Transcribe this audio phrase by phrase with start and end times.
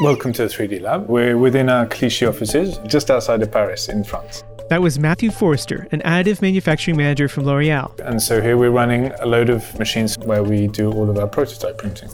[0.00, 1.08] Welcome to the 3D Lab.
[1.08, 4.44] We're within our Clichy offices, just outside of Paris in France.
[4.68, 7.98] That was Matthew Forrester, an additive manufacturing manager from L'Oreal.
[7.98, 11.26] And so here we're running a load of machines where we do all of our
[11.26, 12.10] prototype printing.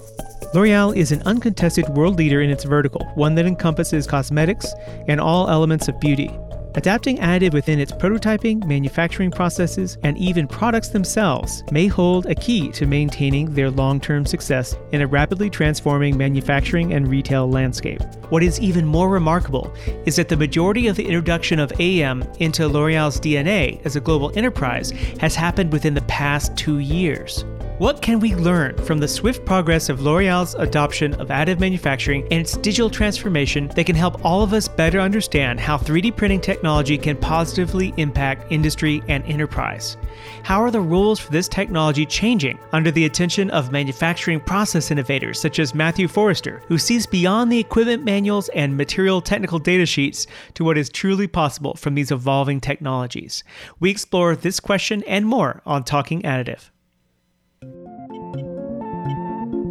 [0.54, 4.72] L'Oreal is an uncontested world leader in its vertical, one that encompasses cosmetics
[5.06, 6.30] and all elements of beauty.
[6.76, 12.68] Adapting additive within its prototyping, manufacturing processes, and even products themselves may hold a key
[12.72, 18.02] to maintaining their long term success in a rapidly transforming manufacturing and retail landscape.
[18.28, 19.72] What is even more remarkable
[20.04, 24.36] is that the majority of the introduction of AM into L'Oreal's DNA as a global
[24.36, 27.44] enterprise has happened within the past two years.
[27.78, 32.42] What can we learn from the swift progress of L'Oreal's adoption of additive manufacturing and
[32.42, 36.96] its digital transformation that can help all of us better understand how 3D printing technology
[36.96, 39.96] can positively impact industry and enterprise?
[40.44, 45.40] How are the rules for this technology changing under the attention of manufacturing process innovators
[45.40, 50.28] such as Matthew Forrester, who sees beyond the equipment manuals and material technical data sheets
[50.54, 53.42] to what is truly possible from these evolving technologies?
[53.80, 56.70] We explore this question and more on Talking Additive.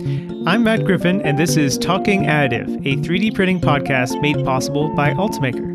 [0.05, 5.11] I'm Matt Griffin, and this is Talking Additive, a 3D printing podcast made possible by
[5.11, 5.71] Ultimaker.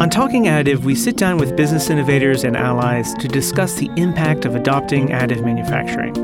[0.00, 4.46] On Talking Additive, we sit down with business innovators and allies to discuss the impact
[4.46, 6.14] of adopting additive manufacturing.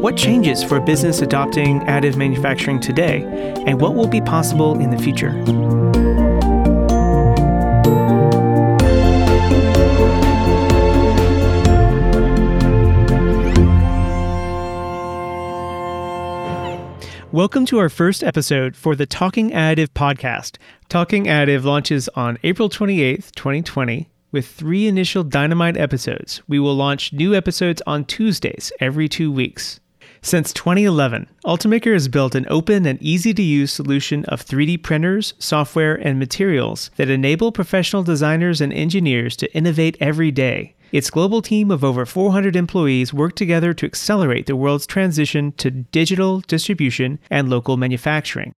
[0.00, 3.22] What changes for a business adopting additive manufacturing today,
[3.66, 5.32] and what will be possible in the future?
[17.32, 20.56] Welcome to our first episode for the Talking Additive podcast.
[20.88, 26.42] Talking Additive launches on April 28th, 2020, with three initial Dynamite episodes.
[26.48, 29.78] We will launch new episodes on Tuesdays every two weeks.
[30.22, 35.34] Since 2011, Ultimaker has built an open and easy to use solution of 3D printers,
[35.38, 40.74] software, and materials that enable professional designers and engineers to innovate every day.
[40.92, 45.70] Its global team of over 400 employees work together to accelerate the world's transition to
[45.70, 48.52] digital distribution and local manufacturing.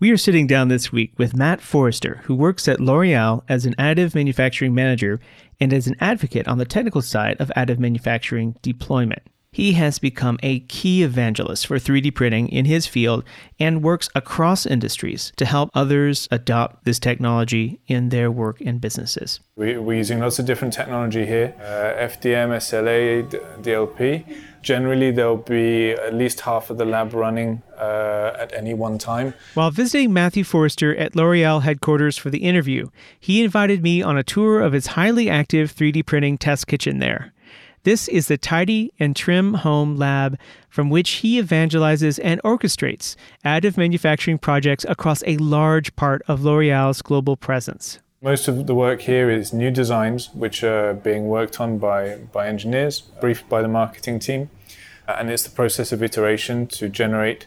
[0.00, 3.74] We are sitting down this week with Matt Forrester, who works at L'Oreal as an
[3.78, 5.20] additive manufacturing manager
[5.60, 9.22] and as an advocate on the technical side of additive manufacturing deployment.
[9.50, 13.24] He has become a key evangelist for 3D printing in his field
[13.58, 19.40] and works across industries to help others adopt this technology in their work and businesses.
[19.56, 23.28] We're using lots of different technology here uh, FDM, SLA,
[23.62, 24.36] DLP.
[24.62, 29.32] Generally, there'll be at least half of the lab running uh, at any one time.
[29.54, 34.22] While visiting Matthew Forrester at L'Oreal headquarters for the interview, he invited me on a
[34.22, 37.32] tour of his highly active 3D printing test kitchen there.
[37.84, 40.36] This is the Tidy and Trim Home Lab
[40.68, 47.02] from which he evangelizes and orchestrates additive manufacturing projects across a large part of L'Oreal's
[47.02, 48.00] global presence.
[48.20, 52.48] Most of the work here is new designs, which are being worked on by, by
[52.48, 54.50] engineers, briefed by the marketing team.
[55.06, 57.46] Uh, and it's the process of iteration to generate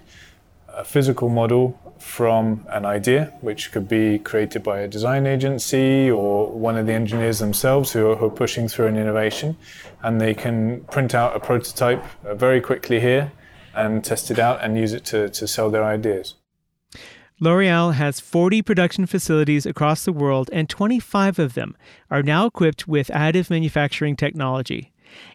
[0.70, 6.48] a physical model from an idea, which could be created by a design agency or
[6.48, 9.56] one of the engineers themselves who are, who are pushing through an innovation.
[10.02, 13.32] And they can print out a prototype uh, very quickly here
[13.76, 16.34] and test it out and use it to, to sell their ideas.
[17.40, 21.76] L'Oreal has 40 production facilities across the world, and 25 of them
[22.10, 24.92] are now equipped with additive manufacturing technology.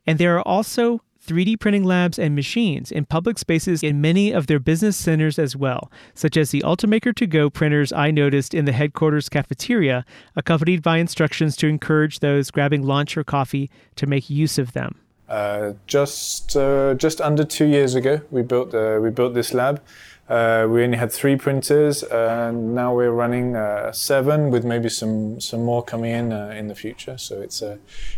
[0.07, 4.47] And there are also 3D printing labs and machines in public spaces in many of
[4.47, 8.65] their business centers as well, such as the Ultimaker 2 Go printers I noticed in
[8.65, 10.05] the headquarters cafeteria,
[10.37, 15.01] accompanied by instructions to encourage those grabbing lunch or coffee to make use of them.
[15.29, 19.83] Uh, just uh, just under two years ago, we built uh, we built this lab.
[20.29, 25.41] Uh, we only had three printers, and now we're running uh, seven, with maybe some
[25.41, 27.19] some more coming in uh, in the future.
[27.19, 27.63] So it's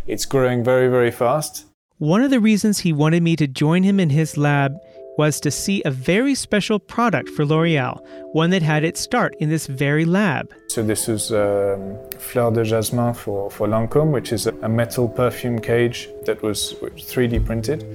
[0.07, 1.65] it's growing very very fast.
[1.99, 4.79] One of the reasons he wanted me to join him in his lab
[5.17, 8.01] was to see a very special product for L'Oreal,
[8.31, 10.49] one that had its start in this very lab.
[10.71, 15.59] So this is um, Fleur de Jasmin for, for Lancome, which is a metal perfume
[15.59, 17.87] cage that was 3D printed.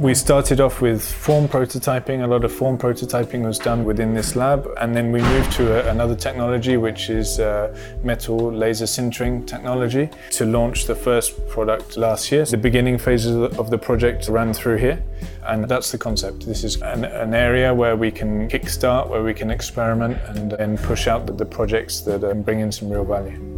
[0.00, 2.24] We started off with form prototyping.
[2.24, 5.72] A lot of form prototyping was done within this lab, and then we moved to
[5.72, 11.96] a, another technology, which is uh, metal laser sintering technology, to launch the first product
[11.96, 12.44] last year.
[12.44, 15.00] The beginning phases of the project ran through here,
[15.46, 16.44] and that's the concept.
[16.44, 20.76] This is an, an area where we can kickstart, where we can experiment, and, and
[20.78, 23.56] push out the, the projects that um, bring in some real value.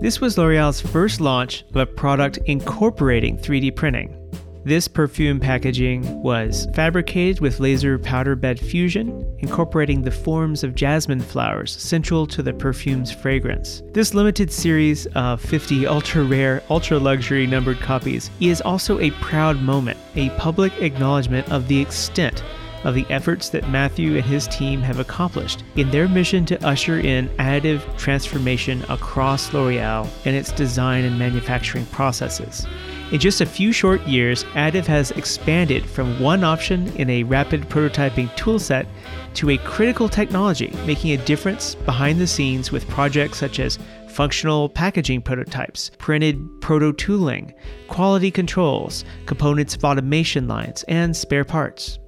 [0.00, 4.20] This was L'Oreal's first launch of a product incorporating 3D printing.
[4.64, 11.20] This perfume packaging was fabricated with laser powder bed fusion, incorporating the forms of jasmine
[11.20, 13.82] flowers central to the perfume's fragrance.
[13.92, 19.60] This limited series of 50 ultra rare, ultra luxury numbered copies is also a proud
[19.60, 22.42] moment, a public acknowledgement of the extent
[22.84, 27.00] of the efforts that Matthew and his team have accomplished in their mission to usher
[27.00, 32.66] in additive transformation across L'Oreal and its design and manufacturing processes.
[33.10, 37.68] In just a few short years, additive has expanded from one option in a rapid
[37.68, 38.86] prototyping toolset
[39.34, 43.78] to a critical technology, making a difference behind the scenes with projects such as
[44.08, 47.52] functional packaging prototypes, printed proto tooling,
[47.88, 51.98] quality controls, components of automation lines, and spare parts.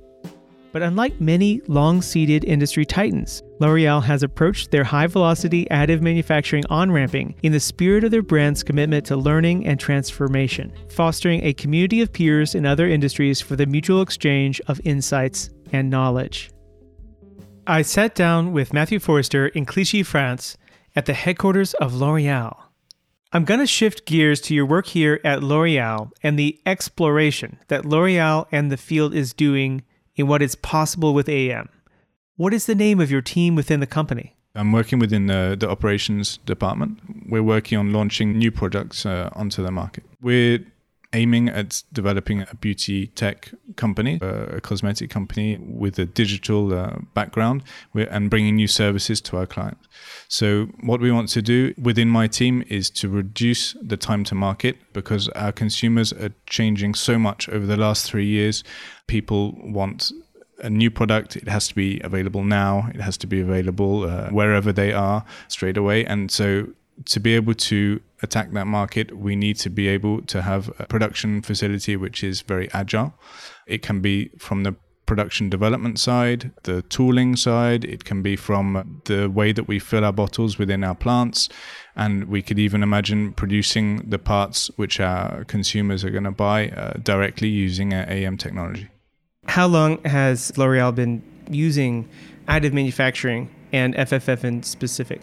[0.76, 6.64] But unlike many long seated industry titans, L'Oreal has approached their high velocity additive manufacturing
[6.68, 11.54] on ramping in the spirit of their brand's commitment to learning and transformation, fostering a
[11.54, 16.50] community of peers in other industries for the mutual exchange of insights and knowledge.
[17.66, 20.58] I sat down with Matthew Forrester in Clichy, France,
[20.94, 22.54] at the headquarters of L'Oreal.
[23.32, 27.86] I'm going to shift gears to your work here at L'Oreal and the exploration that
[27.86, 29.82] L'Oreal and the field is doing
[30.16, 31.68] in what is possible with AM.
[32.36, 34.36] What is the name of your team within the company?
[34.54, 36.98] I'm working within the, the operations department.
[37.28, 40.04] We're working on launching new products uh, onto the market.
[40.20, 40.64] We're
[41.12, 47.62] aiming at developing a beauty tech company, a cosmetic company with a digital uh, background,
[47.94, 49.86] and bringing new services to our clients.
[50.28, 54.34] So, what we want to do within my team is to reduce the time to
[54.34, 58.64] market because our consumers are changing so much over the last three years.
[59.06, 60.12] People want
[60.60, 62.88] a new product, it has to be available now.
[62.94, 66.04] It has to be available uh, wherever they are straight away.
[66.04, 66.68] And so,
[67.04, 70.86] to be able to attack that market, we need to be able to have a
[70.86, 73.14] production facility which is very agile.
[73.66, 74.76] It can be from the
[75.06, 80.04] production development side, the tooling side, it can be from the way that we fill
[80.04, 81.48] our bottles within our plants.
[81.94, 86.70] And we could even imagine producing the parts which our consumers are going to buy
[86.70, 88.88] uh, directly using AM technology.
[89.46, 92.08] How long has L'Oreal been using
[92.48, 95.20] additive manufacturing and FFF in specific?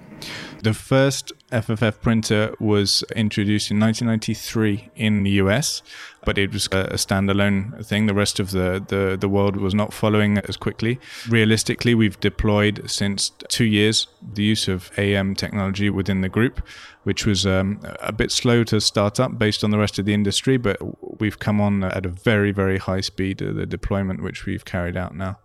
[0.62, 5.82] The first FFF printer was introduced in 1993 in the US,
[6.24, 8.06] but it was a standalone thing.
[8.06, 11.00] The rest of the, the, the world was not following as quickly.
[11.28, 16.66] Realistically, we've deployed since two years the use of AM technology within the group,
[17.04, 20.14] which was um, a bit slow to start up based on the rest of the
[20.14, 20.78] industry, but
[21.20, 24.96] we've come on at a very, very high speed, uh, the deployment which we've carried
[24.96, 25.40] out now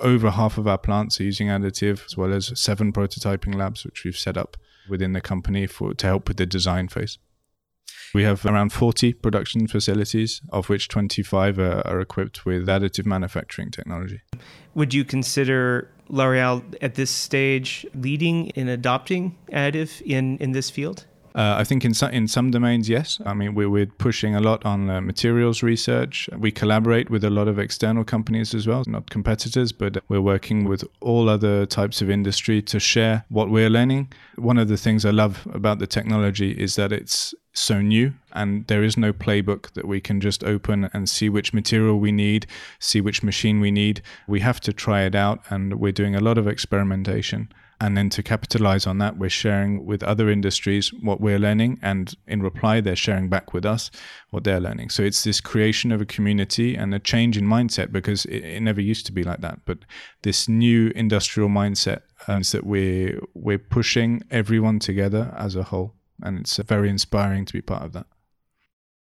[0.00, 4.04] over half of our plants are using additive, as well as seven prototyping labs, which
[4.04, 4.56] we've set up
[4.88, 7.18] within the company for to help with the design phase.
[8.14, 13.70] We have around 40 production facilities, of which 25 are, are equipped with additive manufacturing
[13.70, 14.22] technology.
[14.74, 21.04] Would you consider L'Oreal at this stage leading in adopting additive in, in this field?
[21.38, 23.20] Uh, I think in some in some domains, yes.
[23.24, 26.28] I mean, we're, we're pushing a lot on uh, materials research.
[26.36, 30.64] We collaborate with a lot of external companies as well, not competitors, but we're working
[30.64, 34.12] with all other types of industry to share what we're learning.
[34.34, 38.66] One of the things I love about the technology is that it's so new and
[38.66, 42.48] there is no playbook that we can just open and see which material we need,
[42.80, 44.02] see which machine we need.
[44.26, 47.48] We have to try it out, and we're doing a lot of experimentation.
[47.80, 51.78] And then to capitalize on that, we're sharing with other industries what we're learning.
[51.80, 53.90] And in reply, they're sharing back with us
[54.30, 54.90] what they're learning.
[54.90, 58.62] So it's this creation of a community and a change in mindset because it, it
[58.62, 59.60] never used to be like that.
[59.64, 59.78] But
[60.22, 65.94] this new industrial mindset is that we're, we're pushing everyone together as a whole.
[66.20, 68.06] And it's very inspiring to be part of that.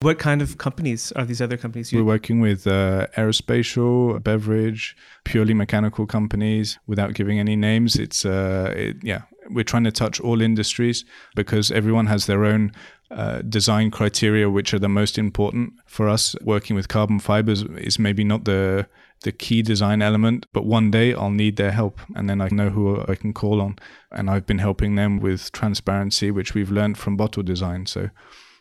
[0.02, 1.92] What kind of companies are these other companies?
[1.92, 6.76] We're working with uh, aerospatial, beverage, purely mechanical companies.
[6.88, 11.04] Without giving any names, it's uh, it, yeah, we're trying to touch all industries
[11.36, 12.72] because everyone has their own
[13.12, 16.34] uh, design criteria, which are the most important for us.
[16.42, 18.88] Working with carbon fibers is maybe not the
[19.20, 22.70] the key design element, but one day I'll need their help, and then I know
[22.70, 23.78] who I can call on.
[24.10, 27.86] And I've been helping them with transparency, which we've learned from bottle design.
[27.86, 28.10] So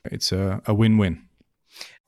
[0.05, 1.23] it's a, a win-win.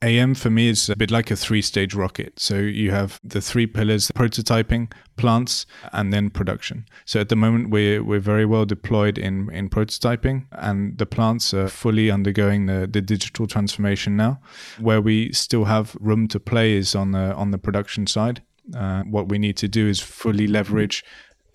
[0.04, 2.40] AM for me is a bit like a three stage rocket.
[2.40, 6.86] So you have the three pillars prototyping, plants, and then production.
[7.06, 11.54] So at the moment, we're, we're very well deployed in, in prototyping, and the plants
[11.54, 14.42] are fully undergoing the, the digital transformation now.
[14.80, 18.42] Where we still have room to play is on the, on the production side.
[18.76, 21.04] Uh, what we need to do is fully leverage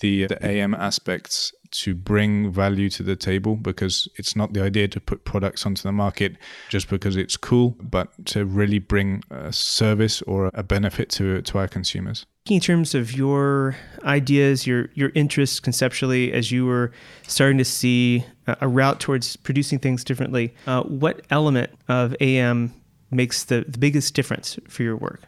[0.00, 4.88] the, the AM aspects to bring value to the table because it's not the idea
[4.88, 6.36] to put products onto the market
[6.68, 11.58] just because it's cool, but to really bring a service or a benefit to to
[11.58, 12.26] our consumers.
[12.46, 16.92] In terms of your ideas, your your interests conceptually, as you were
[17.26, 22.72] starting to see a route towards producing things differently, uh, what element of AM
[23.10, 25.22] makes the, the biggest difference for your work?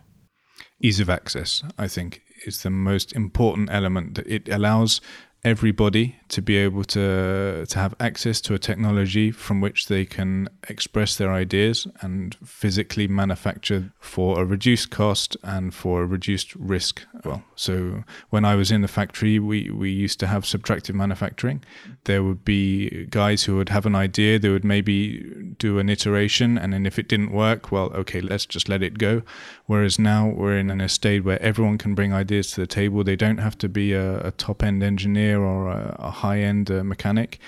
[0.81, 4.15] Ease of access, I think, is the most important element.
[4.15, 5.01] That it allows
[5.43, 10.49] everybody to be able to to have access to a technology from which they can
[10.69, 17.03] express their ideas and physically manufacture for a reduced cost and for a reduced risk
[17.25, 17.43] well.
[17.57, 21.63] So when i was in the factory we we used to have subtractive manufacturing.
[22.05, 24.39] There would be guys who would have an idea.
[24.39, 25.25] They would maybe
[25.61, 28.99] do an iteration and then if it didn't work well okay let's just let it
[28.99, 29.23] go
[29.67, 33.17] whereas now we're in a state where everyone can bring ideas to the table they
[33.17, 36.83] don't have to be a, a top end engineer or a, a high end uh,
[36.83, 37.39] mechanic.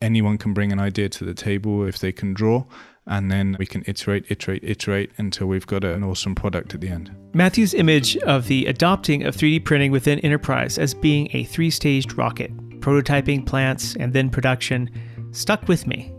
[0.00, 2.64] Anyone can bring an idea to the table if they can draw,
[3.06, 6.88] and then we can iterate, iterate, iterate until we've got an awesome product at the
[6.88, 7.10] end.
[7.32, 12.18] Matthew's image of the adopting of 3D printing within enterprise as being a three staged
[12.18, 14.90] rocket, prototyping, plants, and then production,
[15.32, 16.11] stuck with me.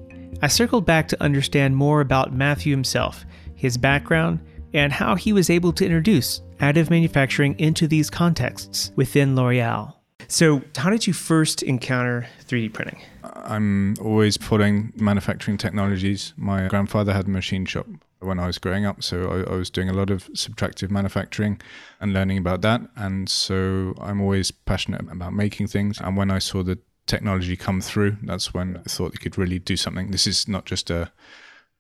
[0.44, 4.42] I circled back to understand more about Matthew himself, his background,
[4.74, 9.94] and how he was able to introduce additive manufacturing into these contexts within L'Oreal.
[10.28, 13.00] So, how did you first encounter 3D printing?
[13.24, 16.34] I'm always following manufacturing technologies.
[16.36, 17.88] My grandfather had a machine shop
[18.20, 21.62] when I was growing up, so I, I, was doing a lot of subtractive manufacturing
[22.02, 22.82] and learning about that.
[22.98, 26.02] And so I'm always passionate about making things.
[26.02, 29.60] And when I saw the technology come through, that's when I thought it could really
[29.60, 30.12] do something.
[30.12, 31.12] This is not just a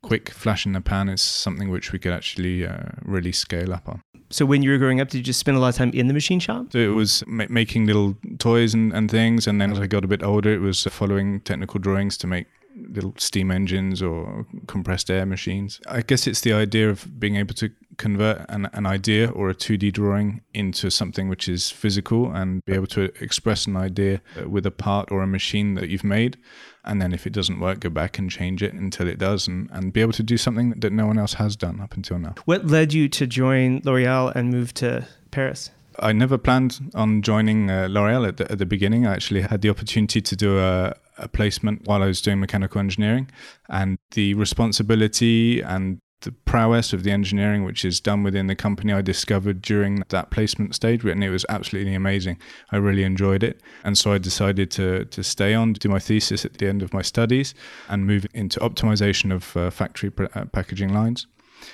[0.01, 3.87] quick flash in the pan, it's something which we could actually uh, really scale up
[3.87, 4.01] on.
[4.29, 6.07] So when you were growing up, did you just spend a lot of time in
[6.07, 6.71] the machine shop?
[6.71, 10.03] So it was ma- making little toys and, and things, and then as I got
[10.03, 12.47] a bit older, it was following technical drawings to make
[12.89, 15.79] little steam engines or compressed air machines.
[15.87, 19.55] I guess it's the idea of being able to convert an, an idea or a
[19.55, 24.65] 2D drawing into something which is physical and be able to express an idea with
[24.65, 26.37] a part or a machine that you've made.
[26.85, 29.69] And then if it doesn't work, go back and change it until it does and,
[29.71, 32.35] and be able to do something that no one else has done up until now.
[32.45, 35.69] What led you to join L'Oreal and move to Paris?
[35.99, 39.05] I never planned on joining uh, L'Oreal at the, at the beginning.
[39.05, 42.79] I actually had the opportunity to do a, a placement while I was doing mechanical
[42.79, 43.29] engineering,
[43.69, 48.93] and the responsibility and the prowess of the engineering which is done within the company
[48.93, 52.39] I discovered during that placement stage and it was absolutely amazing.
[52.71, 53.61] I really enjoyed it.
[53.83, 56.93] And so I decided to to stay on do my thesis at the end of
[56.93, 57.53] my studies
[57.89, 61.27] and move into optimization of uh, factory uh, packaging lines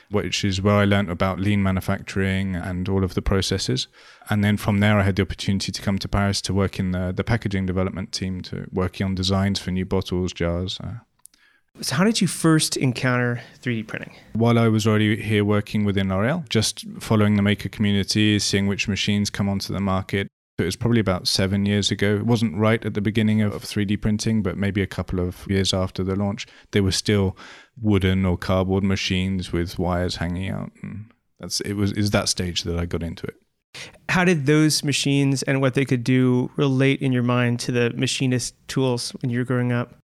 [0.09, 3.87] which is where I learned about lean manufacturing and all of the processes.
[4.29, 6.91] And then from there, I had the opportunity to come to Paris to work in
[6.91, 10.99] the, the packaging development team, to working on designs for new bottles, jars, uh,
[11.81, 14.13] so, how did you first encounter 3D printing?
[14.33, 18.89] While I was already here working within L'Oreal, just following the maker community, seeing which
[18.89, 20.27] machines come onto the market.
[20.63, 22.15] It was probably about seven years ago.
[22.15, 25.73] It wasn't right at the beginning of 3D printing, but maybe a couple of years
[25.73, 27.37] after the launch, they were still
[27.81, 30.71] wooden or cardboard machines with wires hanging out.
[30.81, 33.35] And that's it was is that stage that I got into it.
[34.09, 37.91] How did those machines and what they could do relate in your mind to the
[37.91, 39.98] machinist tools when you were growing up?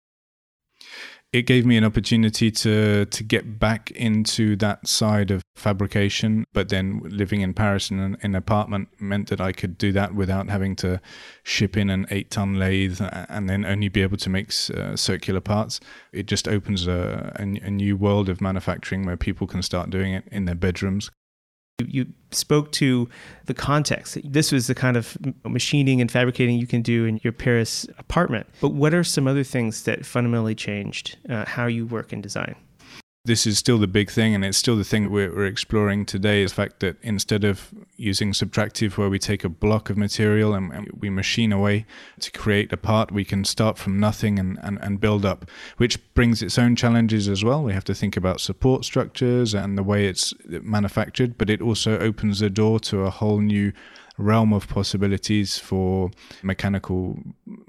[1.33, 6.69] It gave me an opportunity to to get back into that side of fabrication but
[6.69, 10.15] then living in paris in an, in an apartment meant that i could do that
[10.15, 11.01] without having to
[11.43, 15.41] ship in an eight ton lathe and then only be able to make uh, circular
[15.41, 15.81] parts.
[16.13, 20.13] It just opens a, a, a new world of manufacturing where people can start doing
[20.13, 21.11] it in their bedrooms
[21.89, 23.09] you spoke to
[23.47, 24.19] the context.
[24.25, 28.47] This was the kind of machining and fabricating you can do in your Paris apartment.
[28.61, 32.57] But what are some other things that fundamentally changed uh, how you work and design?
[33.25, 36.43] This is still the big thing, and it's still the thing we're, we're, exploring today.
[36.43, 40.55] Is the fact that instead of using subtractive, where we take a block of material
[40.55, 41.87] and, and, we machine away
[42.19, 46.01] to create a part, we can start from nothing and, and, and build up, which
[46.15, 47.63] brings its own challenges as well.
[47.63, 52.01] We have to think about support structures and the way it's manufactured, but it also
[52.01, 53.73] opens the door to a whole new
[54.19, 56.11] realm of possibilities for
[56.43, 57.19] mechanical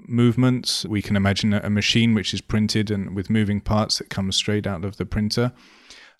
[0.06, 0.84] movements.
[0.84, 4.66] We can imagine a machine which is printed and with moving parts that come straight
[4.66, 5.52] out of the printer.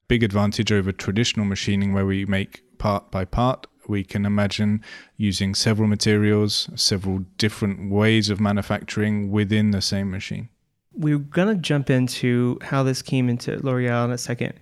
[0.08, 3.66] Big advantage over traditional machining where we make part by part.
[3.86, 4.82] We can imagine
[5.16, 10.48] using several materials, several different ways of manufacturing within the same machine.
[10.96, 14.54] We're going to jump into how this came into L'Oreal in a second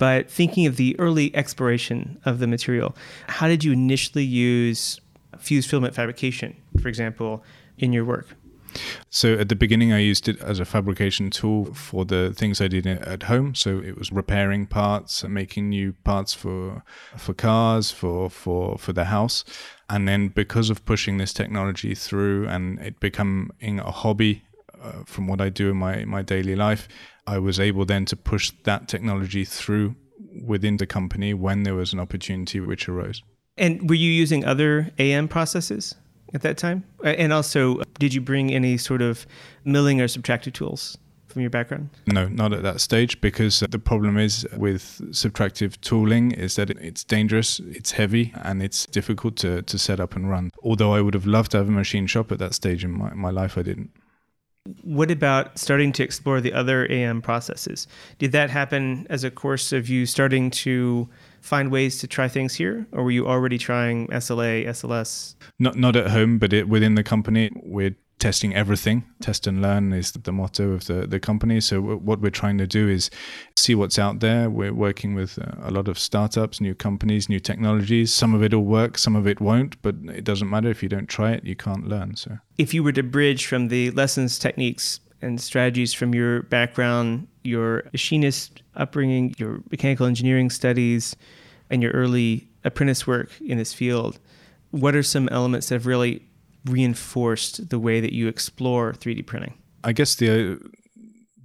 [0.00, 4.98] but thinking of the early exploration of the material, how did you initially use
[5.38, 7.44] fused filament fabrication, for example,
[7.76, 8.28] in your work?
[9.10, 12.68] So at the beginning, I used it as a fabrication tool for the things I
[12.68, 13.54] did at home.
[13.54, 16.82] So it was repairing parts, making new parts for
[17.18, 19.44] for cars, for for for the house.
[19.90, 24.44] And then because of pushing this technology through and it becoming a hobby
[24.82, 26.88] uh, from what I do in my my daily life,
[27.26, 29.94] I was able then to push that technology through
[30.44, 33.22] within the company when there was an opportunity which arose.
[33.56, 35.94] And were you using other AM processes?
[36.34, 36.84] at that time?
[37.02, 39.26] And also, did you bring any sort of
[39.64, 40.96] milling or subtractive tools
[41.28, 41.90] from your background?
[42.06, 47.04] No, not at that stage because the problem is with subtractive tooling is that it's
[47.04, 50.50] dangerous, it's heavy, and it's difficult to, to set up and run.
[50.62, 53.12] Although I would have loved to have a machine shop at that stage in my,
[53.14, 53.90] my life, I didn't.
[54.82, 57.86] What about starting to explore the other AM processes?
[58.18, 61.08] Did that happen as a course of you starting to
[61.40, 65.34] find ways to try things here, or were you already trying SLA, SLS?
[65.58, 69.04] Not not at home, but it, within the company, we're testing everything.
[69.20, 71.60] Test and learn is the motto of the, the company.
[71.60, 73.10] So what we're trying to do is
[73.56, 74.48] see what's out there.
[74.48, 78.12] We're working with uh, a lot of startups, new companies, new technologies.
[78.12, 80.88] Some of it will work, some of it won't, but it doesn't matter if you
[80.88, 82.14] don't try it, you can't learn.
[82.14, 87.26] So if you were to bridge from the lessons, techniques, and strategies from your background,
[87.42, 91.16] your machinist upbringing, your mechanical engineering studies,
[91.70, 94.18] and your early apprentice work in this field,
[94.70, 96.22] what are some elements that have really
[96.64, 99.54] reinforced the way that you explore 3D printing?
[99.82, 100.60] I guess the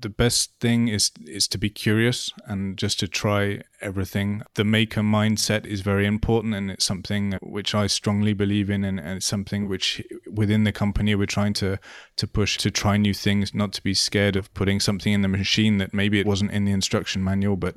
[0.06, 4.44] the best thing is is to be curious and just to try everything.
[4.54, 9.00] The maker mindset is very important, and it's something which I strongly believe in, and,
[9.00, 11.80] and it's something which within the company we're trying to
[12.18, 15.28] to push to try new things, not to be scared of putting something in the
[15.28, 17.76] machine that maybe it wasn't in the instruction manual, but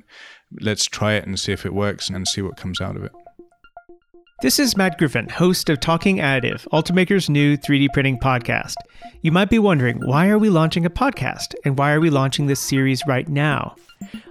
[0.60, 3.12] let's try it and see if it works and see what comes out of it.
[4.40, 8.74] This is Matt Griffin, host of Talking Additive, Ultimaker's new 3D printing podcast.
[9.20, 12.46] You might be wondering, why are we launching a podcast and why are we launching
[12.46, 13.74] this series right now?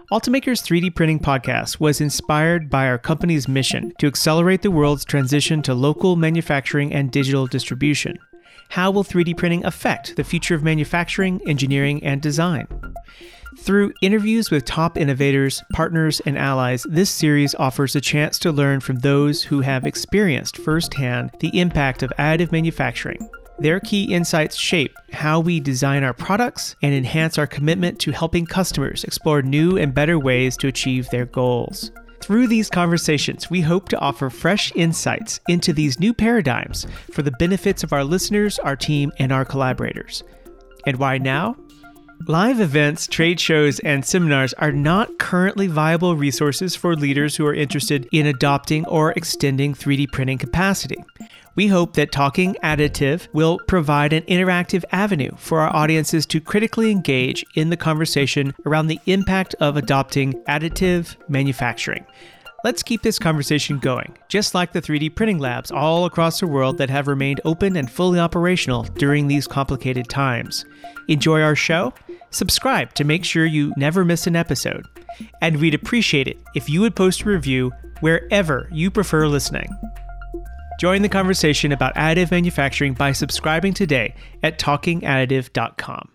[0.10, 5.62] Ultimaker's 3D printing podcast was inspired by our company's mission to accelerate the world's transition
[5.64, 8.18] to local manufacturing and digital distribution.
[8.70, 12.68] How will 3D printing affect the future of manufacturing, engineering, and design?
[13.60, 18.82] Through interviews with top innovators, partners, and allies, this series offers a chance to learn
[18.82, 23.28] from those who have experienced firsthand the impact of additive manufacturing.
[23.60, 28.46] Their key insights shape how we design our products and enhance our commitment to helping
[28.46, 31.92] customers explore new and better ways to achieve their goals.
[32.28, 37.32] Through these conversations, we hope to offer fresh insights into these new paradigms for the
[37.32, 40.26] benefits of our listeners, our team, and our collaborators.
[40.86, 41.56] And why now?
[42.28, 47.54] Live events, trade shows, and seminars are not currently viable resources for leaders who are
[47.54, 51.02] interested in adopting or extending 3D printing capacity.
[51.58, 56.92] We hope that Talking Additive will provide an interactive avenue for our audiences to critically
[56.92, 62.06] engage in the conversation around the impact of adopting additive manufacturing.
[62.64, 66.78] Let's keep this conversation going, just like the 3D printing labs all across the world
[66.78, 70.64] that have remained open and fully operational during these complicated times.
[71.08, 71.92] Enjoy our show?
[72.30, 74.86] Subscribe to make sure you never miss an episode.
[75.42, 79.76] And we'd appreciate it if you would post a review wherever you prefer listening.
[80.78, 84.14] Join the conversation about additive manufacturing by subscribing today
[84.44, 86.10] at talkingadditive.com.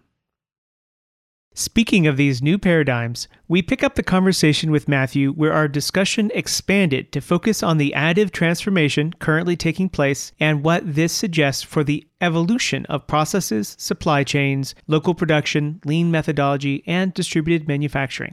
[1.54, 6.30] Speaking of these new paradigms, we pick up the conversation with Matthew where our discussion
[6.32, 11.84] expanded to focus on the additive transformation currently taking place and what this suggests for
[11.84, 18.32] the evolution of processes, supply chains, local production, lean methodology, and distributed manufacturing.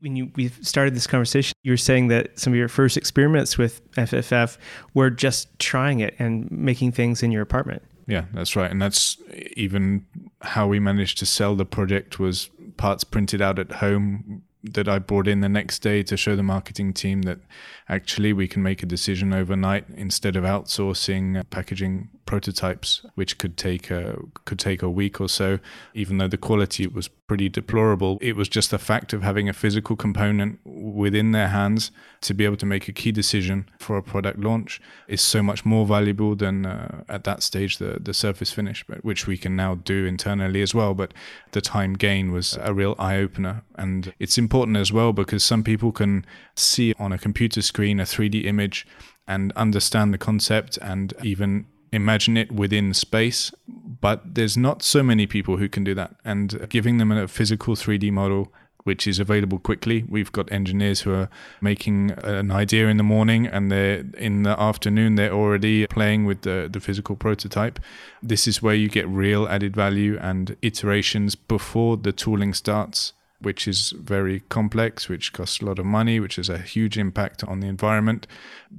[0.00, 3.56] When you we started this conversation, you were saying that some of your first experiments
[3.56, 4.58] with FFF
[4.94, 7.82] were just trying it and making things in your apartment.
[8.06, 8.70] Yeah, that's right.
[8.70, 9.16] And that's
[9.56, 10.06] even
[10.42, 14.98] how we managed to sell the project was parts printed out at home that I
[14.98, 17.38] brought in the next day to show the marketing team that
[17.88, 23.90] actually we can make a decision overnight instead of outsourcing packaging prototypes, which could take
[23.90, 25.58] a could take a week or so.
[25.94, 29.52] Even though the quality was pretty deplorable, it was just the fact of having a
[29.52, 34.02] physical component within their hands to be able to make a key decision for a
[34.02, 38.52] product launch is so much more valuable than uh, at that stage the the surface
[38.52, 40.92] finish, but which we can now do internally as well.
[40.94, 41.14] But
[41.52, 45.62] the time gain was a real eye opener, and it's important as well because some
[45.62, 48.86] people can see on a computer screen a 3D image
[49.26, 55.26] and understand the concept and even imagine it within space, but there's not so many
[55.26, 56.16] people who can do that.
[56.24, 58.52] And giving them a physical 3D model
[58.86, 60.04] which is available quickly.
[60.08, 61.28] We've got engineers who are
[61.60, 66.42] making an idea in the morning and they're in the afternoon they're already playing with
[66.42, 67.80] the, the physical prototype.
[68.22, 73.68] This is where you get real added value and iterations before the tooling starts which
[73.68, 77.60] is very complex, which costs a lot of money, which has a huge impact on
[77.60, 78.26] the environment.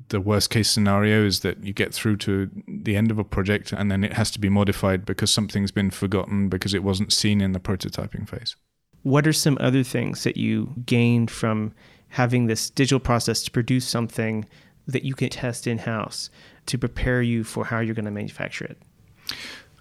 [0.10, 3.72] The worst case scenario is that you get through to the end of a project
[3.72, 7.42] and then it has to be modified because something's been forgotten because it wasn't seen
[7.42, 8.56] in the prototyping phase.
[9.04, 11.74] What are some other things that you gained from
[12.10, 14.46] having this digital process to produce something
[14.88, 16.30] that you can test in house
[16.66, 18.82] to prepare you for how you're going to manufacture it?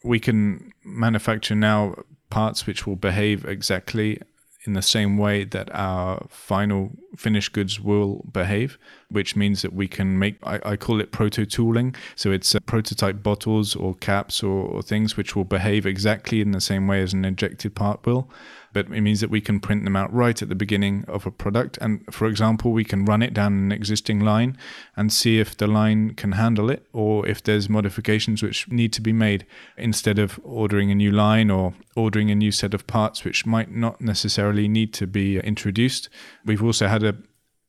[0.05, 1.97] We can manufacture now
[2.31, 4.21] parts which will behave exactly
[4.67, 9.89] in the same way that our final finished goods will behave, which means that we
[9.89, 11.95] can make, I, I call it proto tooling.
[12.15, 16.53] So it's uh, prototype bottles or caps or, or things which will behave exactly in
[16.53, 18.31] the same way as an injected part will
[18.77, 21.31] but it means that we can print them out right at the beginning of a
[21.31, 21.79] product.
[21.81, 24.59] And for example, we can run it down an existing line
[24.95, 29.01] and see if the line can handle it or if there's modifications which need to
[29.01, 29.47] be made
[29.79, 33.75] instead of ordering a new line or ordering a new set of parts which might
[33.75, 36.11] not necessarily need to be introduced.
[36.45, 37.17] We've also had a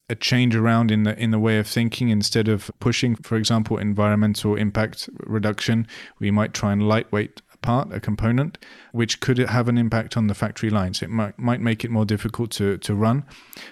[0.10, 3.78] a change around in the in the way of thinking instead of pushing for example
[3.78, 5.86] environmental impact reduction
[6.20, 8.58] we might try and lightweight part, a component,
[8.92, 11.02] which could have an impact on the factory lines.
[11.02, 13.24] It might, might make it more difficult to, to run.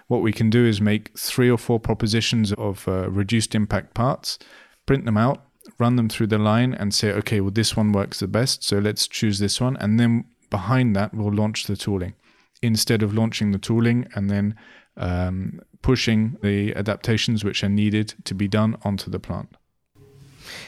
[0.08, 4.40] What we can do is make three or four propositions of uh, reduced impact parts,
[4.86, 5.46] print them out,
[5.80, 8.78] run them through the line, and say, okay, well, this one works the best, so
[8.80, 9.78] let's choose this one.
[9.78, 12.14] And then behind that, we'll launch the tooling
[12.62, 14.56] instead of launching the tooling and then
[14.98, 19.56] um, pushing the adaptations which are needed to be done onto the plant.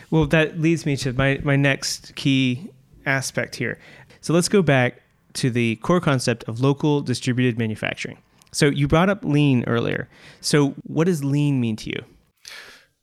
[0.10, 2.69] Well, that leads me to my, my next key
[3.08, 3.80] aspect here.
[4.22, 5.02] So let's go back
[5.34, 8.17] to the core concept of local distributed manufacturing.
[8.52, 10.10] So you brought up lean earlier.
[10.41, 12.04] So what does lean mean to you?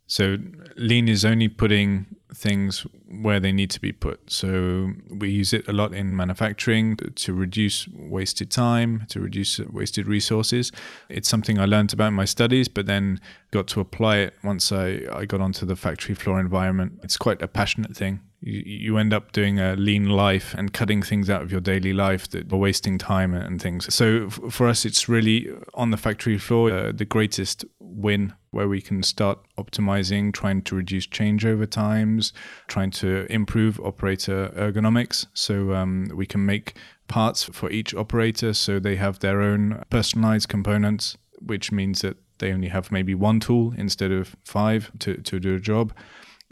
[0.07, 0.37] So
[0.77, 2.87] lean is only putting things
[3.23, 4.31] where they need to be put.
[4.31, 10.07] So we use it a lot in manufacturing to reduce wasted time, to reduce wasted
[10.07, 10.73] resources.
[11.09, 14.73] It's something I learned about in my studies, but then got to apply it once
[14.73, 17.01] I, I got onto the factory floor environment.
[17.03, 21.31] It's quite a passionate thing you, end up doing a lean life and cutting things
[21.31, 23.93] out of your daily life that are wasting time and things.
[23.95, 28.83] So for us, it's really on the factory floor uh, the greatest win where we
[28.83, 32.33] can start optimizing, trying to reduce changeover times,
[32.69, 35.27] trying to improve operator ergonomics.
[35.33, 36.77] So um, we can make
[37.09, 42.53] parts for each operator so they have their own personalized components, which means that they
[42.53, 45.95] only have maybe one tool instead of five to, to do a job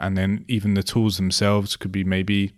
[0.03, 2.53] and then even the tools themselves could be maybe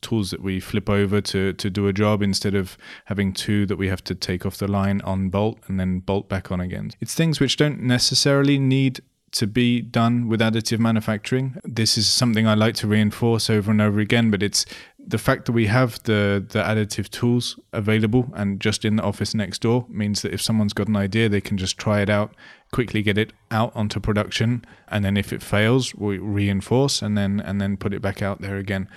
[0.00, 2.76] tools that we flip over to to do a job instead of
[3.06, 6.28] having two that we have to take off the line on bolt and then bolt
[6.28, 6.90] back on again.
[7.00, 9.00] It's things which don't necessarily need
[9.32, 11.56] to be done with additive manufacturing.
[11.64, 14.64] This is something I like to reinforce over and over again, but it's
[15.06, 19.34] the fact that we have the the additive tools available and just in the office
[19.34, 22.34] next door means that if someone's got an idea they can just try it out
[22.72, 24.64] quickly get it out onto production.
[24.88, 28.40] And then if it fails we reinforce and then and then put it back out
[28.40, 28.88] there again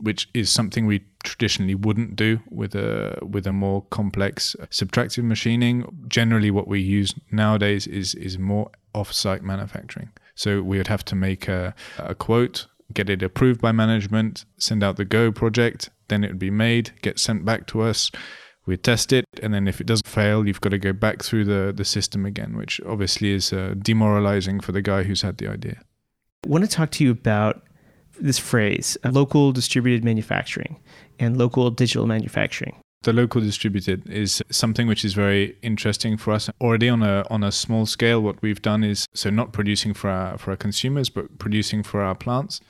[0.00, 5.84] which is something we traditionally wouldn't do with a with a more complex subtractive machining.
[6.08, 10.10] Generally what we use nowadays is is more off-site manufacturing.
[10.34, 14.82] So we would have to make a, a quote get it approved by management, send
[14.82, 18.10] out the Go project, then it would be made, get sent back to us.
[18.66, 21.44] We test it, and then if it doesn't fail, you've got to go back through
[21.46, 25.48] the, the system again, which obviously is uh, demoralizing for the guy who's had the
[25.48, 25.80] idea.
[26.44, 27.62] I want to talk to you about
[28.20, 30.78] this phrase local distributed manufacturing
[31.18, 32.80] and local digital manufacturing.
[33.02, 37.42] The local distributed is something which is very interesting for us already on a on
[37.42, 38.20] a small scale.
[38.20, 42.02] What we've done is so not producing for our for our consumers, but producing for
[42.02, 42.60] our plants.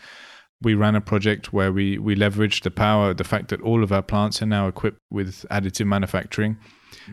[0.63, 3.91] We ran a project where we we leveraged the power, the fact that all of
[3.91, 6.59] our plants are now equipped with additive manufacturing.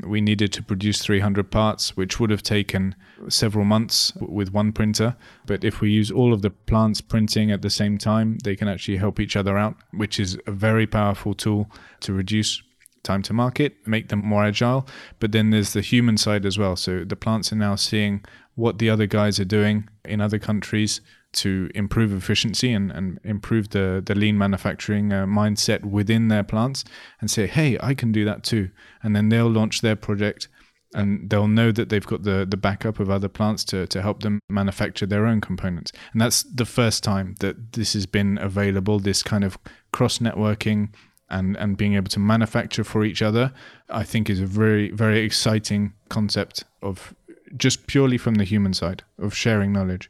[0.03, 2.93] We needed to produce 300 parts, which would have taken
[3.29, 5.15] several months with one printer.
[5.47, 8.67] But if we use all of the plants printing at the same time, they can
[8.67, 12.61] actually help each other out, which is a very powerful tool to reduce
[13.07, 14.87] time to market, make them more agile.
[15.19, 16.75] But then there's the human side as well.
[16.75, 18.23] So the plants are now seeing
[18.55, 21.01] what the other guys are doing in other countries
[21.33, 26.83] to improve efficiency and, and improve the, the lean manufacturing uh, mindset within their plants
[27.21, 28.69] and say, hey, I can do that too.
[29.03, 30.47] And then they'll launch their project
[30.93, 34.23] and they'll know that they've got the, the backup of other plants to, to help
[34.23, 35.91] them manufacture their own components.
[36.11, 39.57] And that's the first time that this has been available, this kind of
[39.91, 40.93] cross networking
[41.29, 43.51] and, and being able to manufacture for each other,
[43.89, 47.13] I think is a very, very exciting concept of
[47.55, 50.09] just purely from the human side of sharing knowledge.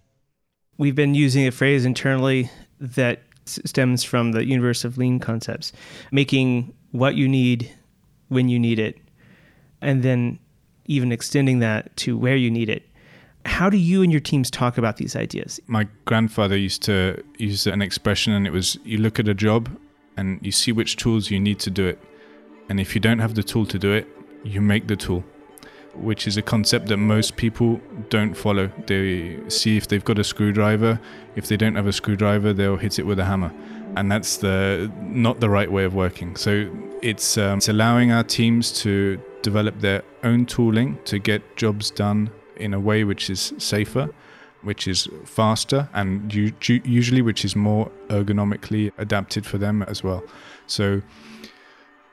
[0.77, 5.71] We've been using a phrase internally that stems from the universe of lean concepts,
[6.11, 7.71] making what you need
[8.27, 8.97] when you need it,
[9.81, 10.39] and then
[10.85, 12.83] even extending that to where you need it.
[13.45, 15.59] How do you and your teams talk about these ideas?
[15.67, 19.69] My grandfather used to use an expression, and it was you look at a job
[20.17, 21.99] and you see which tools you need to do it.
[22.69, 24.07] And if you don't have the tool to do it,
[24.43, 25.23] you make the tool,
[25.93, 28.69] which is a concept that most people don't follow.
[28.87, 30.99] They see if they've got a screwdriver.
[31.35, 33.53] If they don't have a screwdriver, they'll hit it with a hammer.
[33.95, 36.35] And that's the not the right way of working.
[36.35, 36.69] So
[37.01, 42.29] it's, um, it's allowing our teams to develop their own tooling to get jobs done
[42.57, 44.09] in a way which is safer
[44.61, 50.23] which is faster and usually which is more ergonomically adapted for them as well.
[50.67, 51.01] So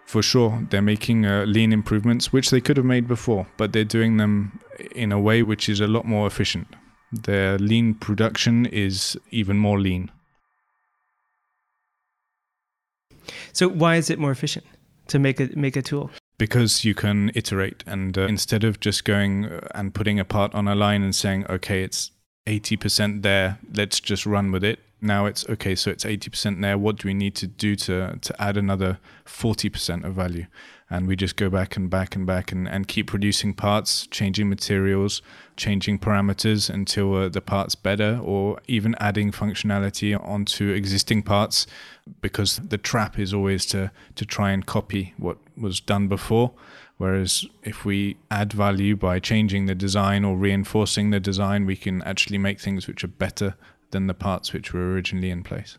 [0.06, 3.84] for sure they're making uh, lean improvements which they could have made before, but they're
[3.84, 4.60] doing them
[4.94, 6.68] in a way which is a lot more efficient.
[7.12, 10.10] Their lean production is even more lean.
[13.52, 14.66] So why is it more efficient
[15.08, 16.10] to make a make a tool?
[16.38, 20.54] because you can iterate and uh, instead of just going uh, and putting a part
[20.54, 22.10] on a line and saying okay it's
[22.46, 24.80] 80% there let's just run with it.
[25.00, 26.78] Now it's okay so it's 80% there.
[26.78, 30.46] What do we need to do to to add another 40% of value?
[30.90, 34.48] And we just go back and back and back and, and keep producing parts changing
[34.48, 35.22] materials
[35.56, 41.66] changing parameters until uh, the part's better or even adding functionality onto existing parts
[42.20, 46.52] because the trap is always to to try and copy what was done before
[46.96, 52.02] Whereas if we add value by changing the design or reinforcing the design, we can
[52.02, 53.56] actually make things which are better
[53.90, 55.78] than the parts which were originally in place.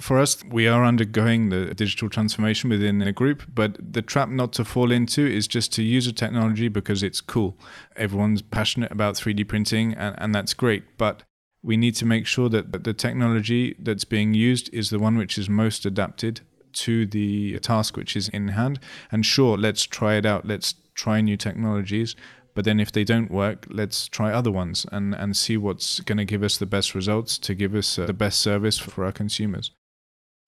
[0.00, 4.52] For us, we are undergoing the digital transformation within the group, but the trap not
[4.54, 7.58] to fall into is just to use a technology because it's cool.
[7.94, 10.96] Everyone's passionate about 3D printing, and, and that's great.
[10.96, 11.24] But
[11.62, 15.36] we need to make sure that the technology that's being used is the one which
[15.36, 16.40] is most adapted
[16.74, 18.78] to the task which is in hand.
[19.10, 20.46] And sure, let's try it out.
[20.46, 22.16] Let's try new technologies.
[22.54, 26.18] But then if they don't work, let's try other ones and, and see what's going
[26.18, 29.12] to give us the best results to give us uh, the best service for our
[29.12, 29.70] consumers.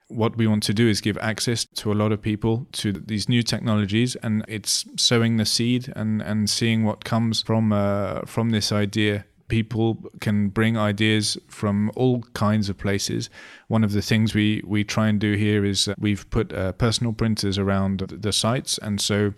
[0.09, 3.27] What we want to do is give access to a lot of people to these
[3.27, 8.51] new technologies, and it's sowing the seed and, and seeing what comes from uh, from
[8.51, 13.31] this idea people can bring ideas from all kinds of places.
[13.69, 17.13] One of the things we, we try and do here is we've put uh, personal
[17.13, 18.79] printers around the sites.
[18.79, 19.35] And so,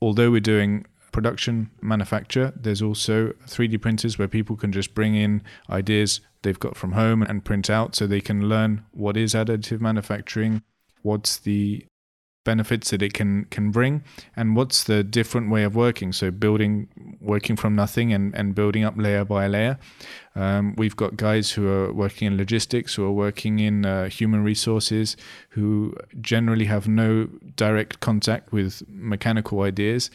[0.00, 5.42] although we're doing production manufacture, there's also 3D printers where people can just bring in
[5.70, 9.80] ideas they've got from home and print out so they can learn what is additive
[9.80, 10.62] manufacturing,
[11.02, 11.84] what's the
[12.44, 14.02] benefits that it can can bring?
[14.36, 16.12] And what's the different way of working?
[16.12, 16.88] So building
[17.20, 19.78] working from nothing and, and building up layer by layer.
[20.36, 24.44] Um, we've got guys who are working in logistics who are working in uh, human
[24.44, 25.16] resources
[25.50, 30.10] who generally have no direct contact with mechanical ideas.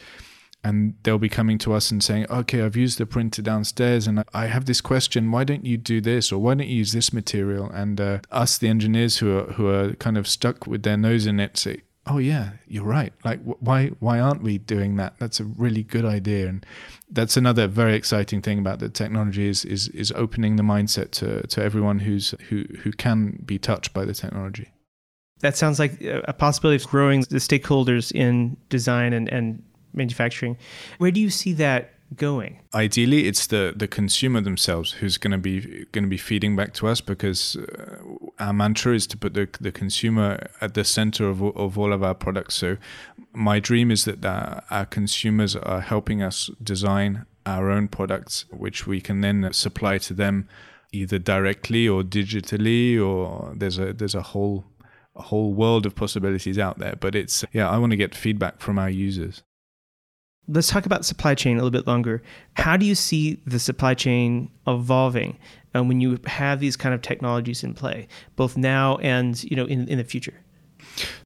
[0.62, 4.22] And they'll be coming to us and saying, "Okay, I've used the printer downstairs, and
[4.34, 5.30] I have this question.
[5.30, 8.58] Why don't you do this, or why don't you use this material?" And uh, us,
[8.58, 11.80] the engineers who are who are kind of stuck with their nose in it, say,
[12.06, 13.12] oh yeah you're right.
[13.24, 15.18] Like why why aren't we doing that?
[15.18, 16.48] That's a really good idea.
[16.48, 16.66] And
[17.10, 21.46] that's another very exciting thing about the technology is is is opening the mindset to
[21.46, 24.72] to everyone who's who who can be touched by the technology.
[25.40, 29.62] That sounds like a possibility of growing the stakeholders in design and, and
[29.94, 30.58] manufacturing.
[30.98, 32.60] Where do you see that going?
[32.74, 36.72] Ideally, it's the the consumer themselves who's going to be going to be feeding back
[36.74, 37.98] to us because uh,
[38.38, 42.02] our mantra is to put the the consumer at the center of of all of
[42.02, 42.54] our products.
[42.54, 42.76] So,
[43.32, 48.86] my dream is that uh, our consumers are helping us design our own products, which
[48.86, 50.48] we can then supply to them
[50.92, 54.64] either directly or digitally, or there's a there's a whole
[55.16, 56.96] a whole world of possibilities out there.
[56.96, 59.42] But it's yeah, I want to get feedback from our users
[60.50, 62.22] let's talk about supply chain a little bit longer.
[62.54, 65.38] How do you see the supply chain evolving
[65.74, 69.66] uh, when you have these kind of technologies in play, both now and you know
[69.66, 70.34] in, in the future?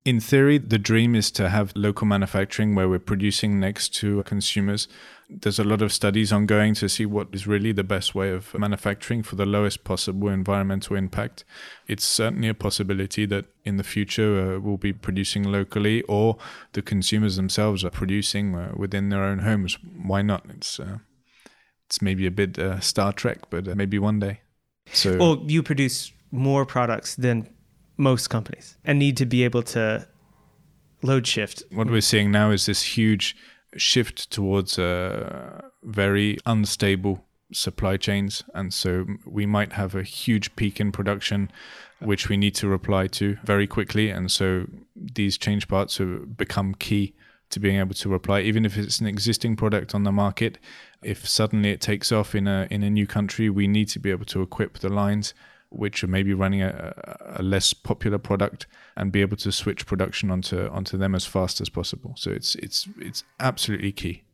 [0.05, 4.89] In theory, the dream is to have local manufacturing where we're producing next to consumers.
[5.29, 8.53] There's a lot of studies ongoing to see what is really the best way of
[8.55, 11.45] manufacturing for the lowest possible environmental impact.
[11.87, 16.37] It's certainly a possibility that in the future uh, we'll be producing locally or
[16.73, 19.79] the consumers themselves are producing uh, within their own homes.
[20.03, 20.45] Why not?
[20.51, 20.99] It's uh,
[21.87, 24.41] it's maybe a bit uh, Star Trek, but uh, maybe one day.
[24.93, 27.49] So, well, you produce more products than
[27.97, 30.07] most companies and need to be able to
[31.03, 31.63] load shift.
[31.71, 33.37] What we're seeing now is this huge
[33.77, 38.43] shift towards uh, very unstable supply chains.
[38.55, 41.51] And so we might have a huge peak in production,
[42.01, 44.11] which we need to reply to very quickly.
[44.11, 47.15] And so these change parts have become key
[47.51, 50.59] to being able to reply, even if it's an existing product on the market.
[51.03, 54.11] If suddenly it takes off in a in a new country, we need to be
[54.11, 55.35] able to equip the lines
[55.75, 56.95] which are maybe running a,
[57.37, 61.61] a, less popular product and be able to switch production onto onto them as fast
[61.61, 62.15] as possible.
[62.17, 64.25] So it's it's it's absolutely key.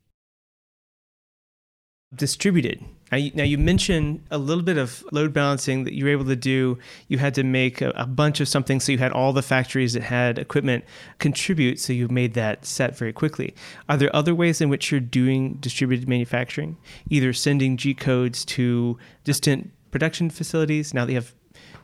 [2.14, 2.84] Distributed.
[3.12, 6.24] Now you, now you mentioned a little bit of load balancing that you were able
[6.24, 6.76] to do.
[7.06, 9.92] You had to make a, a bunch of something, so you had all the factories
[9.92, 10.84] that had equipment
[11.18, 11.78] contribute.
[11.78, 13.54] So you made that set very quickly.
[13.88, 16.76] Are there other ways in which you're doing distributed manufacturing,
[17.08, 21.34] either sending G codes to distant production facilities now they have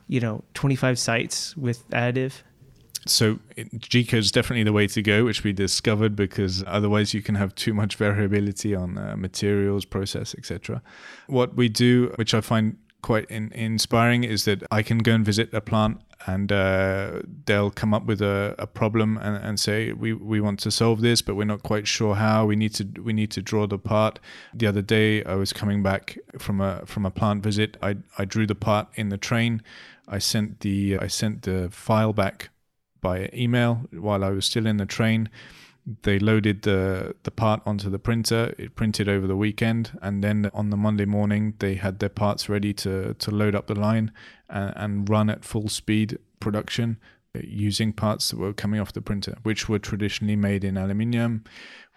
[0.09, 2.43] you know 25 sites with additive
[3.07, 3.39] so
[3.79, 7.37] G code is definitely the way to go, which we discovered because otherwise you can
[7.37, 10.83] have too much variability on uh, materials, process, etc.
[11.29, 15.25] What we do, which I find quite in, inspiring, is that I can go and
[15.25, 19.93] visit a plant and uh, they'll come up with a, a problem and, and, say
[19.93, 22.47] we, we want to solve this but we're not quite sure how.
[22.47, 24.19] We need to we need to draw the part.
[24.55, 27.77] The other day I was coming back from a from a plant visit.
[27.83, 29.63] I, I drew the part in the train.
[30.09, 32.51] I sent the I sent the file back
[33.01, 35.29] by email while I was still in the train
[36.03, 38.55] they loaded the the part onto the printer.
[38.59, 42.49] It printed over the weekend and then on the monday morning they had their parts
[42.49, 44.11] ready to to load up the line
[44.49, 46.99] and, and run at full speed production
[47.43, 51.45] using parts that were coming off the printer which were traditionally made in aluminium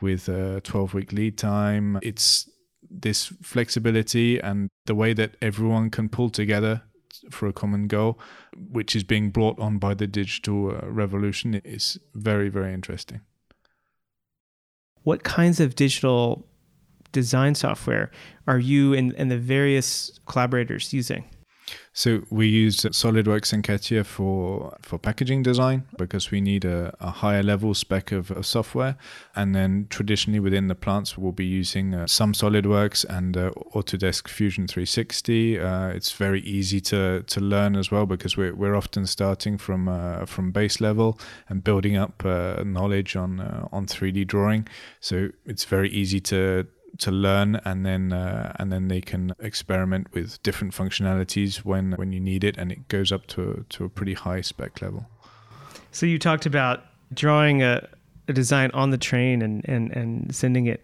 [0.02, 2.00] with a 12 week lead time.
[2.02, 2.50] It's
[2.90, 6.82] this flexibility and the way that everyone can pull together
[7.30, 8.20] for a common goal
[8.56, 13.22] which is being brought on by the digital uh, revolution is very very interesting
[15.10, 16.46] what kinds of digital
[17.14, 18.12] design software
[18.48, 21.28] are you and, and the various collaborators using?
[22.00, 27.12] So we use SolidWorks and CATIA for for packaging design because we need a, a
[27.12, 28.96] higher level spec of, of, software.
[29.36, 34.30] And then traditionally within the plants, we'll be using uh, some SolidWorks and uh, Autodesk
[34.30, 35.60] Fusion 360.
[35.60, 39.90] Uh, it's very easy to to learn as well because we're we're often starting from
[39.90, 44.70] uh, from base level and building up uh, knowledge on uh, on 3D drawing.
[45.02, 46.66] So it's very easy to
[46.98, 52.12] to learn and then uh, and then they can experiment with different functionalities when when
[52.12, 55.06] you need it and it goes up to to a pretty high spec level
[55.92, 57.88] so you talked about drawing a,
[58.28, 60.84] a design on the train and, and, and sending it.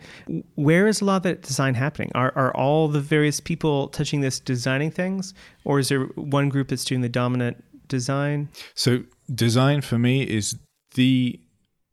[0.55, 2.11] Where is a lot of that design happening?
[2.15, 6.69] Are, are all the various people touching this designing things, or is there one group
[6.69, 8.49] that's doing the dominant design?
[8.73, 10.57] So, design for me is
[10.95, 11.39] the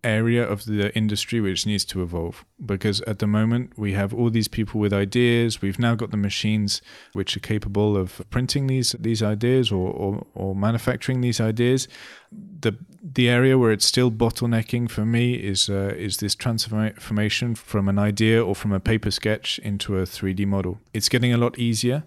[0.05, 2.45] area of the industry which needs to evolve.
[2.65, 5.63] Because at the moment we have all these people with ideas.
[5.63, 10.27] We've now got the machines which are capable of printing these these ideas or, or,
[10.35, 11.89] or manufacturing these ideas.
[12.31, 17.89] The the area where it's still bottlenecking for me is uh, is this transformation from
[17.89, 20.79] an idea or from a paper sketch into a 3D model.
[20.93, 22.05] It's getting a lot easier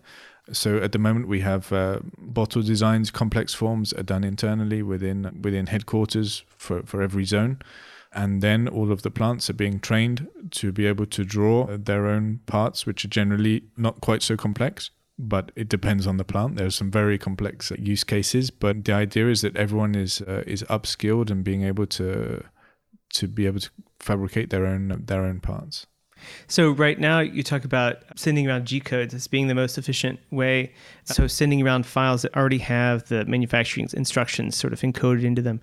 [0.51, 5.39] so at the moment we have uh, bottle designs, complex forms are done internally within
[5.41, 7.59] within headquarters for, for every zone.
[8.13, 12.07] And then all of the plants are being trained to be able to draw their
[12.07, 16.57] own parts, which are generally not quite so complex but it depends on the plant.
[16.57, 20.43] There are some very complex use cases, but the idea is that everyone is uh,
[20.45, 22.43] is upskilled and being able to
[23.13, 25.87] to be able to fabricate their own their own parts.
[26.47, 30.19] So right now you talk about sending around G codes as being the most efficient
[30.31, 30.73] way.
[31.03, 35.61] So sending around files that already have the manufacturing instructions sort of encoded into them.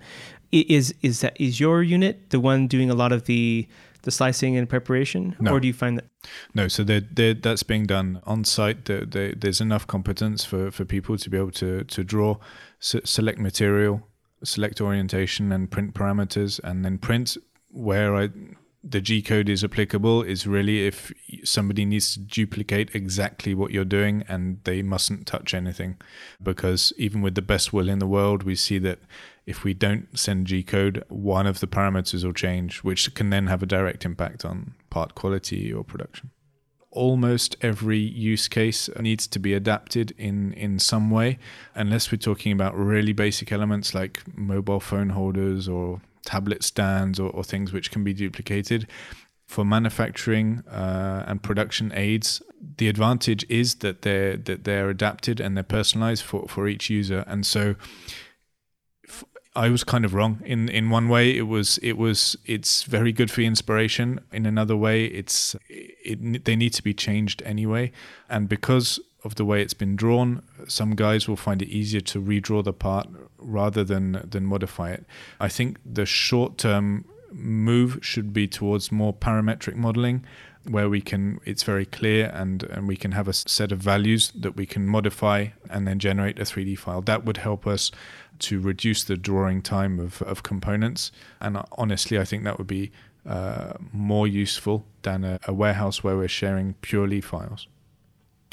[0.51, 3.67] Is is that is your unit the one doing a lot of the
[4.03, 5.53] the slicing and preparation, no.
[5.53, 6.05] or do you find that?
[6.53, 8.85] No, so they're, they're, that's being done on site.
[8.85, 12.37] They're, there's enough competence for, for people to be able to to draw,
[12.79, 14.07] select material,
[14.43, 17.37] select orientation, and print parameters, and then print
[17.69, 18.29] where I
[18.83, 21.13] the G code is applicable is really if
[21.45, 25.97] somebody needs to duplicate exactly what you're doing and they mustn't touch anything.
[26.41, 28.99] Because even with the best will in the world, we see that
[29.45, 33.47] if we don't send G code, one of the parameters will change, which can then
[33.47, 36.31] have a direct impact on part quality or production.
[36.91, 41.39] Almost every use case needs to be adapted in, in some way,
[41.73, 47.29] unless we're talking about really basic elements like mobile phone holders or tablet stands or,
[47.31, 48.87] or things which can be duplicated.
[49.45, 52.41] For manufacturing uh, and production aids,
[52.77, 57.23] the advantage is that they're that they're adapted and they're personalized for, for each user.
[57.27, 57.75] And so,
[59.55, 61.37] I was kind of wrong in in one way.
[61.37, 64.19] It was it was it's very good for inspiration.
[64.31, 67.91] In another way, it's it they need to be changed anyway.
[68.29, 72.21] And because of the way it's been drawn, some guys will find it easier to
[72.21, 73.07] redraw the part
[73.37, 75.05] rather than than modify it.
[75.39, 80.23] I think the short term move should be towards more parametric modeling
[80.65, 84.31] where we can it's very clear and and we can have a set of values
[84.35, 87.01] that we can modify and then generate a 3D file.
[87.01, 87.91] That would help us
[88.39, 91.11] to reduce the drawing time of, of components.
[91.39, 92.91] And honestly I think that would be
[93.25, 97.67] uh, more useful than a, a warehouse where we're sharing purely files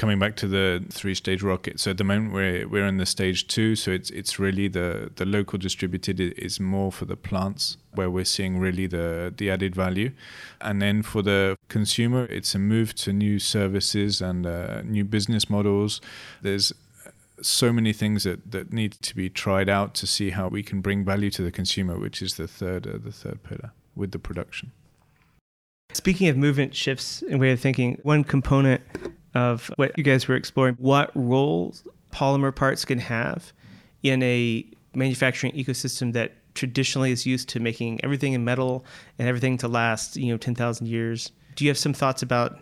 [0.00, 1.78] coming back to the three stage rocket.
[1.78, 3.76] So at the moment we're we're in the stage two.
[3.76, 8.24] So it's it's really the the local distributed is more for the plants where we're
[8.24, 10.10] seeing really the the added value.
[10.60, 15.50] And then for the consumer it's a move to new services and uh, new business
[15.50, 16.00] models.
[16.40, 16.72] There's
[17.42, 20.80] so many things that, that need to be tried out to see how we can
[20.80, 24.18] bring value to the consumer, which is the third uh, the third pillar with the
[24.18, 24.72] production.
[25.92, 28.80] Speaking of movement shifts and way of thinking, one component
[29.34, 33.52] of what you guys were exploring, what roles polymer parts can have
[34.02, 38.84] in a manufacturing ecosystem that traditionally is used to making everything in metal
[39.18, 41.30] and everything to last, you know, 10,000 years.
[41.54, 42.58] Do you have some thoughts about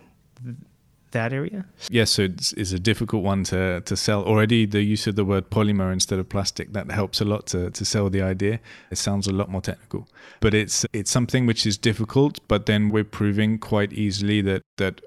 [1.11, 1.65] that area?
[1.89, 4.23] Yes, so it's, it's, a difficult one to, to sell.
[4.23, 7.71] Already, the use of the word polymer instead of plastic that helps a lot to,
[7.71, 8.59] to sell the idea.
[8.91, 10.07] It sounds a lot more technical,
[10.39, 12.39] but it's it's something which is difficult.
[12.47, 15.01] But then we're proving quite easily that that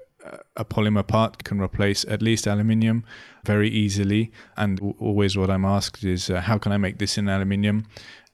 [0.55, 3.03] a polymer part can replace at least aluminium
[3.43, 4.31] very easily.
[4.55, 7.85] And always what I'm asked is, uh, how can I make this in aluminium?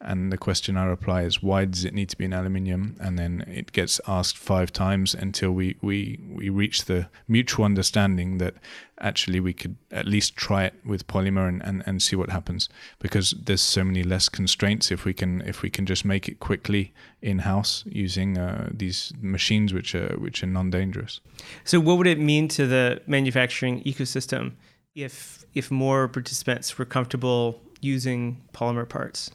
[0.02, 2.96] And the question I reply is, why does it need to be in aluminium?
[3.02, 8.38] And then it gets asked five times until we, we, we reach the mutual understanding
[8.38, 8.54] that
[9.02, 12.70] actually we could at least try it with polymer and, and, and see what happens.
[13.00, 16.40] Because there's so many less constraints if we can if we can just make it
[16.40, 21.20] quickly in house using uh, these machines which are which are non dangerous.
[21.66, 24.54] So what would it mean to the manufacturing ecosystem
[24.96, 29.32] if if more participants were comfortable using polymer parts?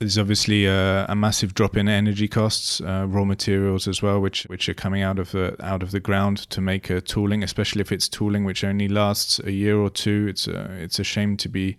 [0.00, 4.42] There's obviously a, a, massive drop in energy costs, uh, raw materials as well, which
[4.44, 7.82] which are coming out of the out of the ground to make a tooling, especially
[7.82, 10.26] if it's tooling which only lasts a year or two.
[10.28, 11.76] It's a, it's a shame to be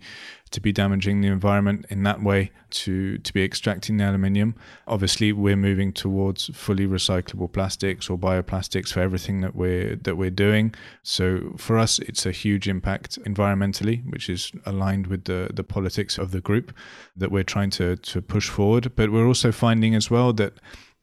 [0.54, 4.54] to be damaging the environment in that way to to be extracting the aluminium.
[4.86, 10.30] Obviously, we're moving towards fully recyclable plastics or bioplastics for everything that we're that we're
[10.30, 10.72] doing.
[11.02, 16.18] So for us, it's a huge impact environmentally, which is aligned with the the politics
[16.18, 16.72] of the group
[17.16, 18.94] that we're trying to to push forward.
[18.94, 20.54] But we're also finding as well that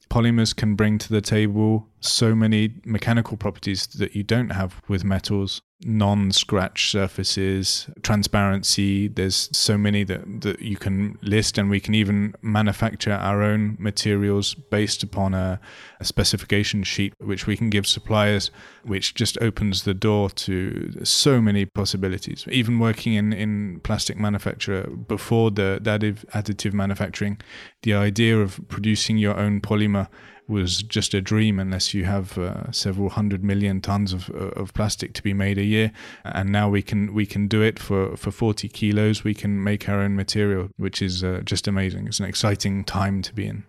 [0.09, 5.03] polymers can bring to the table so many mechanical properties that you don't have with
[5.03, 5.61] metals.
[5.83, 12.35] Non-scratch surfaces transparency there's so many that, that you can list and we can even
[12.43, 15.59] manufacture our own materials based upon a,
[15.99, 18.51] a specification sheet which we can give suppliers
[18.83, 22.45] which just opens the door to so many possibilities.
[22.51, 27.39] Even working in, in plastic manufacture before the, the additive, additive manufacturing
[27.81, 30.07] the idea of producing your own polymer
[30.51, 34.73] was just a dream unless you have uh, several hundred million tons of, uh, of
[34.73, 35.91] plastic to be made a year.
[36.23, 39.23] And now we can we can do it for, for 40 kilos.
[39.23, 42.07] We can make our own material, which is uh, just amazing.
[42.07, 43.63] It's an exciting time to be in.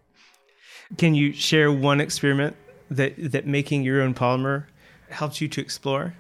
[0.99, 2.57] Can you share one experiment
[2.91, 4.67] that that making your own polymer
[5.09, 6.15] helps you to explore?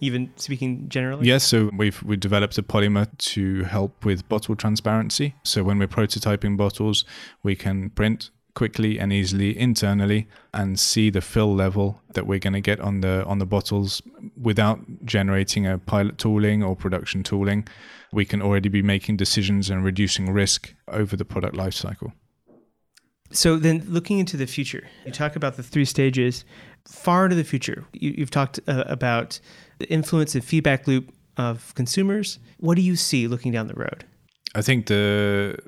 [0.00, 1.26] even speaking generally?
[1.26, 5.34] Yes, so we've we developed a polymer to help with bottle transparency.
[5.42, 7.04] So when we're prototyping bottles,
[7.42, 8.30] we can print
[8.60, 13.00] quickly and easily internally and see the fill level that we're going to get on
[13.00, 14.02] the on the bottles
[14.48, 17.60] without generating a pilot tooling or production tooling
[18.12, 22.10] we can already be making decisions and reducing risk over the product lifecycle
[23.30, 26.44] so then looking into the future you talk about the three stages
[26.88, 27.84] far into the future.
[27.92, 29.40] You, have talked uh, about
[29.78, 32.38] the influence of feedback loop of consumers.
[32.58, 34.04] What do you see looking down the road?
[34.54, 35.58] I think the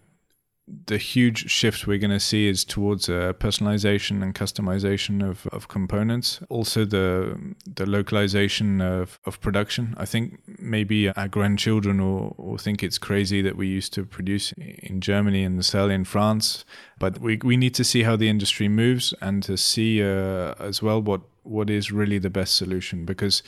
[0.86, 5.68] the huge shift we're going to see is towards uh, personalization and customization of, of
[5.68, 6.40] components.
[6.48, 9.94] Also, the the localization of, of production.
[9.96, 14.52] I think maybe our grandchildren will, will think it's crazy that we used to produce
[14.52, 16.64] in Germany and sell in France.
[16.98, 20.82] But we, we need to see how the industry moves and to see uh, as
[20.82, 23.42] well what, what is really the best solution because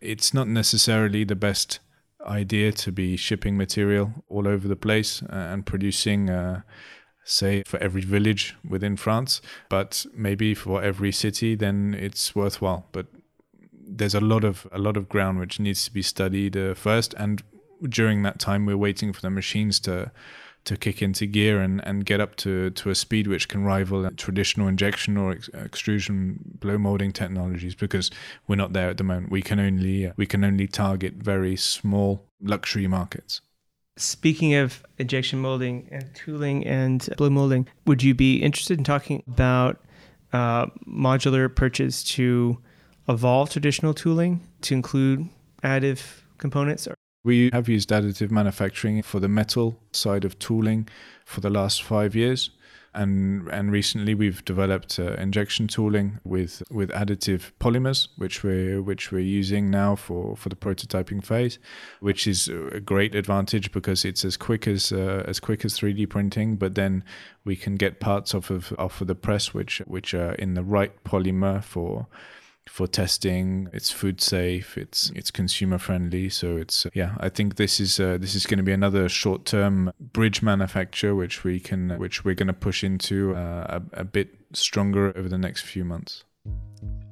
[0.00, 1.80] it's not necessarily the best
[2.26, 6.62] idea to be shipping material all over the place uh, and producing, uh,
[7.24, 9.40] say, for every village within France.
[9.68, 12.86] But maybe for every city, then it's worthwhile.
[12.92, 13.06] But
[13.86, 17.14] there's a lot of a lot of ground which needs to be studied uh, first,
[17.14, 17.42] and
[17.88, 20.10] during that time, we're waiting for the machines to
[20.64, 24.10] to kick into gear and, and get up to, to a speed which can rival
[24.12, 28.10] traditional injection or ex- extrusion blow molding technologies because
[28.48, 29.30] we're not there at the moment.
[29.30, 33.40] We can only we can only target very small luxury markets.
[33.96, 39.22] Speaking of injection molding and tooling and blow molding, would you be interested in talking
[39.28, 39.84] about
[40.32, 42.58] uh, modular approaches to
[43.08, 45.28] evolve traditional tooling to include
[45.62, 46.88] additive components?
[47.24, 50.88] We have used additive manufacturing for the metal side of tooling
[51.24, 52.50] for the last five years.
[52.96, 59.10] And and recently we've developed uh, injection tooling with with additive polymers which we're which
[59.10, 61.58] we're using now for for the prototyping phase
[61.98, 66.08] which is a great advantage because it's as quick as uh, as quick as 3D
[66.08, 67.02] printing but then
[67.44, 70.62] we can get parts off of off of the press which which are in the
[70.62, 72.06] right polymer for
[72.68, 73.68] for testing.
[73.72, 74.76] It's food safe.
[74.76, 76.28] It's it's consumer friendly.
[76.28, 77.14] So it's yeah.
[77.18, 81.14] I think this is uh, this is going to be another short term bridge manufacture
[81.14, 85.28] which we can which we're going to push into uh, a, a bit stronger over
[85.28, 86.24] the next few months.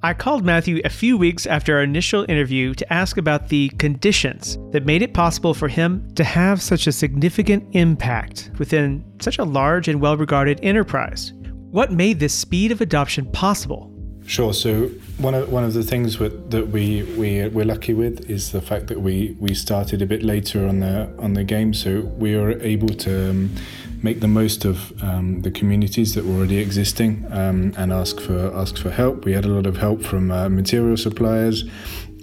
[0.04, 4.58] I called Matthew a few weeks after our initial interview to ask about the conditions
[4.72, 9.44] that made it possible for him to have such a significant impact within such a
[9.44, 11.32] large and well regarded enterprise.
[11.70, 13.92] What made this speed of adoption possible?
[14.26, 14.54] Sure.
[14.54, 18.52] So one of one of the things with, that we we we're lucky with is
[18.52, 22.00] the fact that we we started a bit later on the on the game, so
[22.00, 23.54] we were able to um,
[24.02, 28.54] make the most of um, the communities that were already existing um, and ask for
[28.56, 29.24] ask for help.
[29.24, 31.64] We had a lot of help from uh, material suppliers,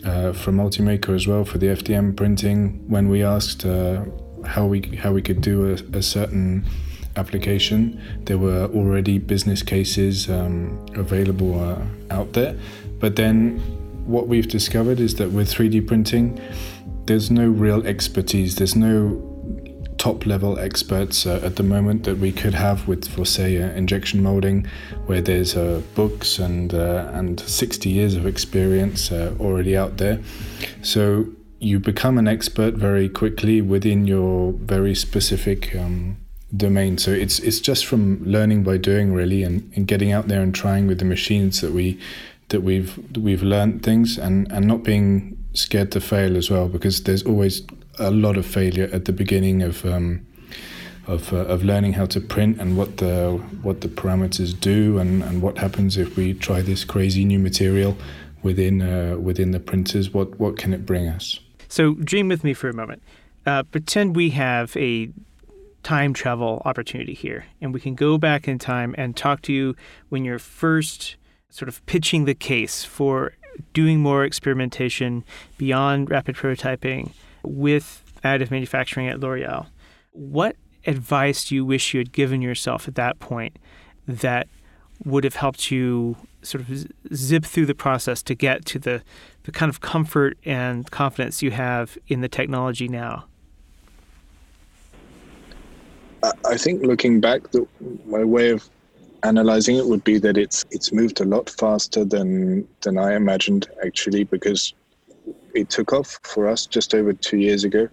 [0.05, 2.89] uh, from Ultimaker as well for the FDM printing.
[2.89, 4.05] When we asked uh,
[4.45, 6.65] how we how we could do a, a certain
[7.19, 8.01] application.
[8.25, 12.55] There were already business cases um, available uh, out there.
[12.99, 13.59] But then
[14.05, 16.39] what we've discovered is that with 3D printing,
[17.05, 18.55] there's no real expertise.
[18.55, 19.25] There's no
[19.99, 23.67] top level experts uh, at the moment that we could have with, for say, uh,
[23.71, 24.65] injection molding,
[25.05, 30.19] where there's uh, books and uh, and 60 years of experience uh, already out there.
[30.81, 31.25] So
[31.59, 36.17] you become an expert very quickly within your very specific um,
[36.55, 36.97] domain.
[36.97, 40.53] So it's it's just from learning by doing really, and, and getting out there and
[40.53, 41.99] trying with the machines that we
[42.49, 47.03] that we've we've learned things, and and not being scared to fail as well, because
[47.03, 47.61] there's always
[47.97, 49.85] a lot of failure at the beginning of.
[49.85, 50.25] Um,
[51.07, 53.31] of, uh, of learning how to print and what the
[53.63, 57.97] what the parameters do and, and what happens if we try this crazy new material
[58.43, 62.53] within uh, within the printers what what can it bring us so dream with me
[62.53, 63.01] for a moment
[63.47, 65.09] uh, pretend we have a
[65.83, 67.45] time travel opportunity here.
[67.61, 69.75] And we can go back in time and talk to you
[70.09, 71.15] when you're first
[71.49, 73.33] sort of pitching the case for
[73.73, 75.23] doing more experimentation
[75.57, 77.11] beyond rapid prototyping
[77.43, 79.67] with additive manufacturing at L'Oreal.
[80.11, 80.55] What
[80.85, 83.57] advice do you wish you had given yourself at that point
[84.07, 84.47] that
[85.05, 89.01] would have helped you sort of zip through the process to get to the,
[89.43, 93.25] the kind of comfort and confidence you have in the technology now?
[96.23, 97.67] I think looking back, the,
[98.05, 98.69] my way of
[99.23, 103.67] analyzing it would be that it's it's moved a lot faster than than I imagined
[103.85, 104.73] actually because
[105.53, 107.89] it took off for us just over two years ago.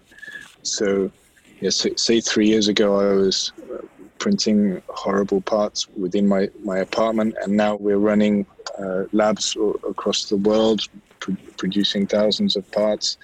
[0.63, 1.11] So,
[1.59, 3.81] yes, yeah, say three years ago I was uh,
[4.19, 8.45] printing horrible parts within my my apartment, and now we're running
[8.79, 9.55] uh, labs
[9.89, 10.81] across the world,
[11.19, 13.17] pr- producing thousands of parts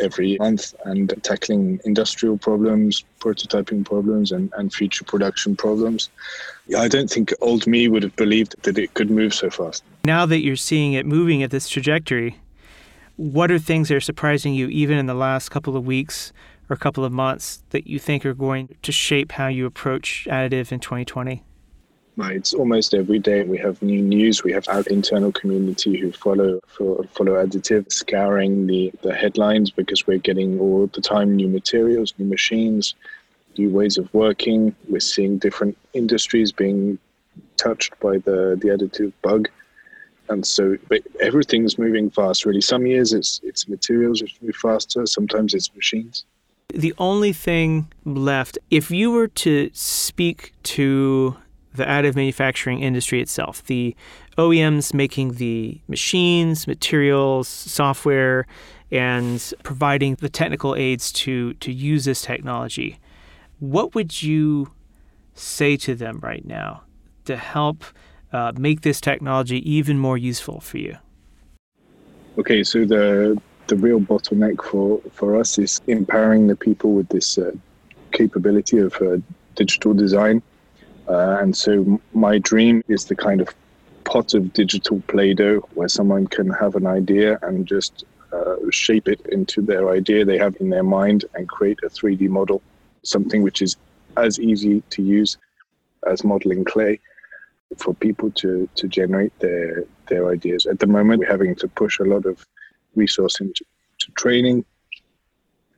[0.00, 6.10] every month and tackling industrial problems, prototyping problems, and, and future production problems.
[6.76, 9.82] I don't think old me would have believed that it could move so fast.
[10.04, 12.38] Now that you're seeing it moving at this trajectory,
[13.16, 16.32] what are things that are surprising you, even in the last couple of weeks
[16.68, 20.72] or couple of months, that you think are going to shape how you approach additive
[20.72, 21.42] in 2020?
[22.18, 24.44] It's almost every day we have new news.
[24.44, 30.06] We have our internal community who follow for, follow additive, scouring the, the headlines because
[30.06, 32.94] we're getting all the time new materials, new machines,
[33.56, 34.74] new ways of working.
[34.88, 36.98] We're seeing different industries being
[37.56, 39.48] touched by the, the additive bug.
[40.28, 40.76] And so
[41.20, 42.60] everything's moving fast, really.
[42.60, 46.24] Some years it's it's materials which move faster, sometimes it's machines.
[46.72, 51.36] The only thing left, if you were to speak to
[51.74, 53.94] the additive manufacturing industry itself, the
[54.36, 58.46] OEMs making the machines, materials, software,
[58.90, 62.98] and providing the technical aids to, to use this technology.
[63.60, 64.72] What would you
[65.34, 66.82] say to them right now
[67.26, 67.84] to help
[68.32, 70.96] uh, make this technology even more useful for you?
[72.38, 73.40] Okay, so the
[73.70, 77.52] the real bottleneck for, for us is empowering the people with this uh,
[78.10, 79.16] capability of uh,
[79.54, 80.42] digital design.
[81.10, 83.48] Uh, and so my dream is the kind of
[84.04, 89.20] pot of digital Play-Doh where someone can have an idea and just uh, shape it
[89.26, 92.62] into their idea they have in their mind and create a 3D model,
[93.02, 93.76] something which is
[94.16, 95.36] as easy to use
[96.06, 97.00] as modeling clay
[97.76, 100.66] for people to, to generate their their ideas.
[100.66, 102.44] At the moment, we're having to push a lot of
[102.94, 103.64] resource into
[104.00, 104.64] to training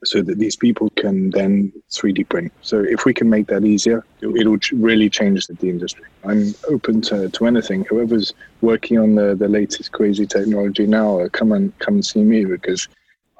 [0.05, 2.53] so that these people can then 3D print.
[2.63, 6.05] So if we can make that easier, it'll really change the industry.
[6.25, 7.85] I'm open to, to anything.
[7.85, 12.23] Whoever's working on the, the latest crazy technology now, uh, come and come and see
[12.23, 12.89] me because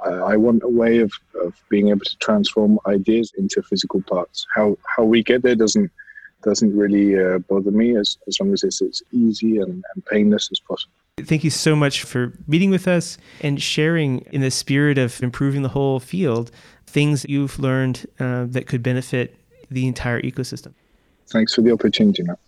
[0.05, 4.47] I, I want a way of, of being able to transform ideas into physical parts.
[4.55, 5.91] How how we get there doesn't
[6.43, 10.49] doesn't really uh, bother me as, as long as it's as easy and, and painless
[10.51, 10.93] as possible.
[11.21, 15.61] Thank you so much for meeting with us and sharing in the spirit of improving
[15.61, 16.51] the whole field
[16.87, 19.37] things you've learned uh, that could benefit
[19.71, 20.73] the entire ecosystem.
[21.27, 22.39] Thanks for the opportunity, Matt.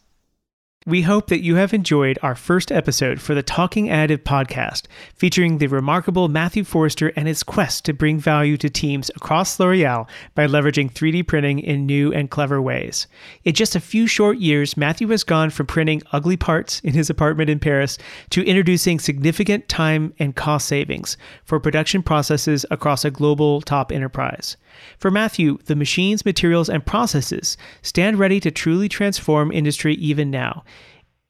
[0.87, 4.82] We hope that you have enjoyed our first episode for the Talking Additive podcast,
[5.14, 10.07] featuring the remarkable Matthew Forrester and his quest to bring value to teams across L'Oreal
[10.35, 13.07] by leveraging 3D printing in new and clever ways.
[13.45, 17.09] In just a few short years, Matthew has gone from printing ugly parts in his
[17.09, 17.97] apartment in Paris
[18.28, 21.16] to introducing significant time and cost savings
[21.47, 24.59] for production processes across a global top enterprise.
[24.99, 30.64] For Matthew, the machines, materials, and processes stand ready to truly transform industry even now.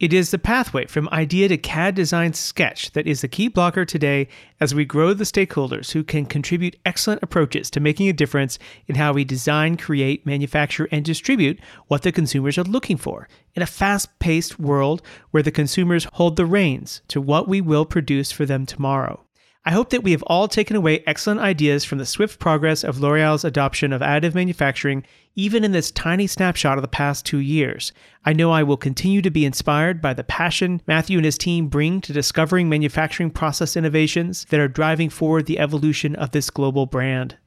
[0.01, 3.85] It is the pathway from idea to CAD design sketch that is the key blocker
[3.85, 4.27] today
[4.61, 8.97] as we grow the stakeholders who can contribute excellent approaches to making a difference in
[8.97, 13.67] how we design, create, manufacture, and distribute what the consumers are looking for in a
[13.67, 18.45] fast paced world where the consumers hold the reins to what we will produce for
[18.45, 19.24] them tomorrow.
[19.67, 23.01] I hope that we have all taken away excellent ideas from the swift progress of
[23.01, 25.05] L'Oreal's adoption of additive manufacturing,
[25.37, 27.91] even in this tiny snapshot of the past two years.
[28.27, 31.69] I know I will continue to be inspired by the passion Matthew and his team
[31.69, 36.85] bring to discovering manufacturing process innovations that are driving forward the evolution of this global
[36.85, 37.39] brand.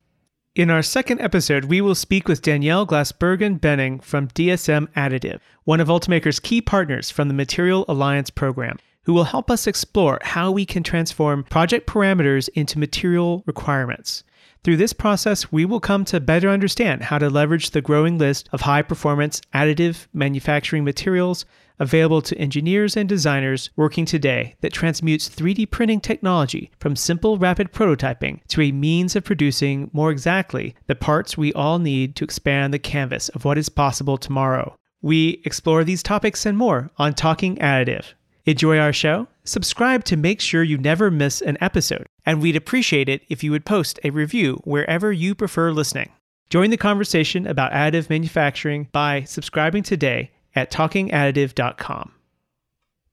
[0.55, 5.79] In our second episode, we will speak with Danielle Glasbergen Benning from DSM Additive, one
[5.79, 10.51] of Ultimaker's key partners from the Material Alliance program who will help us explore how
[10.51, 14.25] we can transform project parameters into material requirements.
[14.65, 18.49] Through this process, we will come to better understand how to leverage the growing list
[18.51, 21.45] of high performance additive manufacturing materials
[21.79, 27.71] available to engineers and designers working today that transmutes 3D printing technology from simple rapid
[27.71, 32.73] prototyping to a means of producing more exactly the parts we all need to expand
[32.73, 34.75] the canvas of what is possible tomorrow.
[35.01, 38.15] We explore these topics and more on Talking Additive.
[38.47, 39.27] Enjoy our show?
[39.43, 43.51] Subscribe to make sure you never miss an episode, and we'd appreciate it if you
[43.51, 46.13] would post a review wherever you prefer listening.
[46.49, 52.13] Join the conversation about additive manufacturing by subscribing today at talkingadditive.com.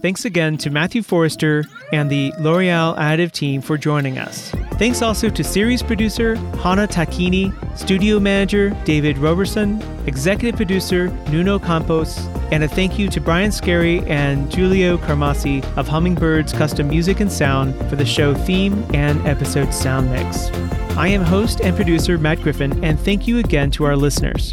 [0.02, 4.50] Thanks again to Matthew Forrester and the L'Oreal Additive team for joining us.
[4.72, 12.18] Thanks also to series producer Hana Takini, studio manager David Roberson, executive producer Nuno Campos,
[12.50, 17.30] and a thank you to Brian Scary and Giulio Carmassi of Hummingbird's Custom Music and
[17.30, 20.50] Sound for the show theme and episode sound mix.
[20.96, 24.52] I am host and producer Matt Griffin, and thank you again to our listeners.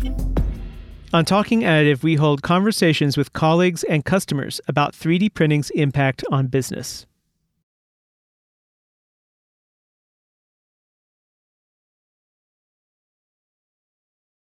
[1.12, 6.46] On Talking Additive, we hold conversations with colleagues and customers about 3D printing's impact on
[6.46, 7.08] business.